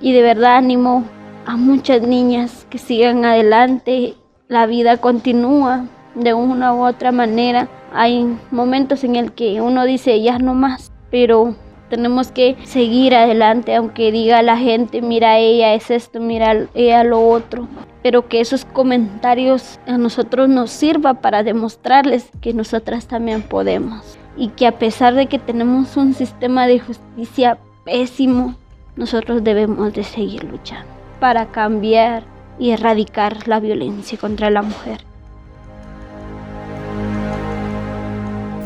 Y 0.00 0.12
de 0.12 0.22
verdad 0.22 0.56
animo 0.56 1.04
a 1.44 1.56
muchas 1.56 2.00
niñas 2.02 2.66
que 2.70 2.78
sigan 2.78 3.24
adelante. 3.24 4.14
La 4.48 4.66
vida 4.66 4.96
continúa 4.96 5.86
de 6.20 6.34
una 6.34 6.74
u 6.74 6.86
otra 6.86 7.12
manera. 7.12 7.68
Hay 7.92 8.38
momentos 8.50 9.04
en 9.04 9.16
el 9.16 9.32
que 9.32 9.60
uno 9.60 9.84
dice 9.84 10.22
ya 10.22 10.38
no 10.38 10.54
más, 10.54 10.92
pero 11.10 11.54
tenemos 11.90 12.30
que 12.30 12.56
seguir 12.64 13.14
adelante, 13.14 13.74
aunque 13.74 14.12
diga 14.12 14.42
la 14.42 14.56
gente, 14.56 15.02
mira 15.02 15.38
ella 15.38 15.74
es 15.74 15.90
esto, 15.90 16.20
mira 16.20 16.66
ella 16.72 17.02
lo 17.04 17.28
otro, 17.28 17.66
pero 18.02 18.28
que 18.28 18.40
esos 18.40 18.64
comentarios 18.64 19.80
a 19.86 19.98
nosotros 19.98 20.48
nos 20.48 20.70
sirva 20.70 21.14
para 21.14 21.42
demostrarles 21.42 22.30
que 22.40 22.54
nosotras 22.54 23.08
también 23.08 23.42
podemos 23.42 24.16
y 24.36 24.48
que 24.48 24.66
a 24.66 24.78
pesar 24.78 25.14
de 25.14 25.26
que 25.26 25.38
tenemos 25.38 25.96
un 25.96 26.14
sistema 26.14 26.66
de 26.66 26.78
justicia 26.78 27.58
pésimo, 27.84 28.54
nosotros 28.96 29.42
debemos 29.44 29.92
de 29.92 30.04
seguir 30.04 30.44
luchando 30.44 30.88
para 31.18 31.46
cambiar 31.46 32.22
y 32.58 32.70
erradicar 32.70 33.48
la 33.48 33.58
violencia 33.60 34.18
contra 34.18 34.50
la 34.50 34.62
mujer. 34.62 35.09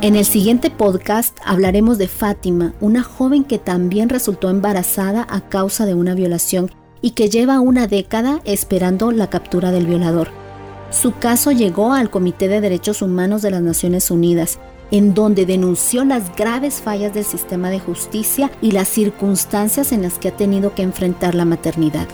En 0.05 0.17
el 0.17 0.27
siguiente 0.27 0.69
podcast 0.69 1.39
hablaremos 1.47 1.97
de 1.97 2.09
Fátima, 2.09 2.75
una 2.83 3.03
joven 3.03 3.43
que 3.43 3.59
también 3.59 4.11
resultó 4.11 4.51
embarazada 4.51 5.27
a 5.31 5.49
causa 5.49 5.87
de 5.87 5.95
una 5.95 6.15
violación 6.15 6.71
y 7.01 7.13
que 7.13 7.31
lleva 7.31 7.59
una 7.61 7.87
década 7.87 8.43
esperando 8.45 9.13
la 9.13 9.31
captura 9.31 9.71
del 9.71 9.87
violador. 9.87 10.29
Su 10.91 11.15
caso 11.15 11.53
llegó 11.53 11.95
al 11.95 12.11
Comité 12.11 12.49
de 12.49 12.61
Derechos 12.61 13.01
Humanos 13.01 13.41
de 13.41 13.51
las 13.51 13.63
Naciones 13.63 14.11
Unidas, 14.11 14.59
en 14.91 15.15
donde 15.15 15.47
denunció 15.47 16.05
las 16.05 16.37
graves 16.37 16.83
fallas 16.83 17.15
del 17.15 17.25
sistema 17.25 17.71
de 17.71 17.81
justicia 17.81 18.51
y 18.61 18.73
las 18.73 18.89
circunstancias 18.89 19.91
en 19.91 20.03
las 20.03 20.19
que 20.19 20.29
ha 20.29 20.37
tenido 20.37 20.75
que 20.75 20.83
enfrentar 20.83 21.35
la 21.35 21.47
maternidad. 21.47 22.09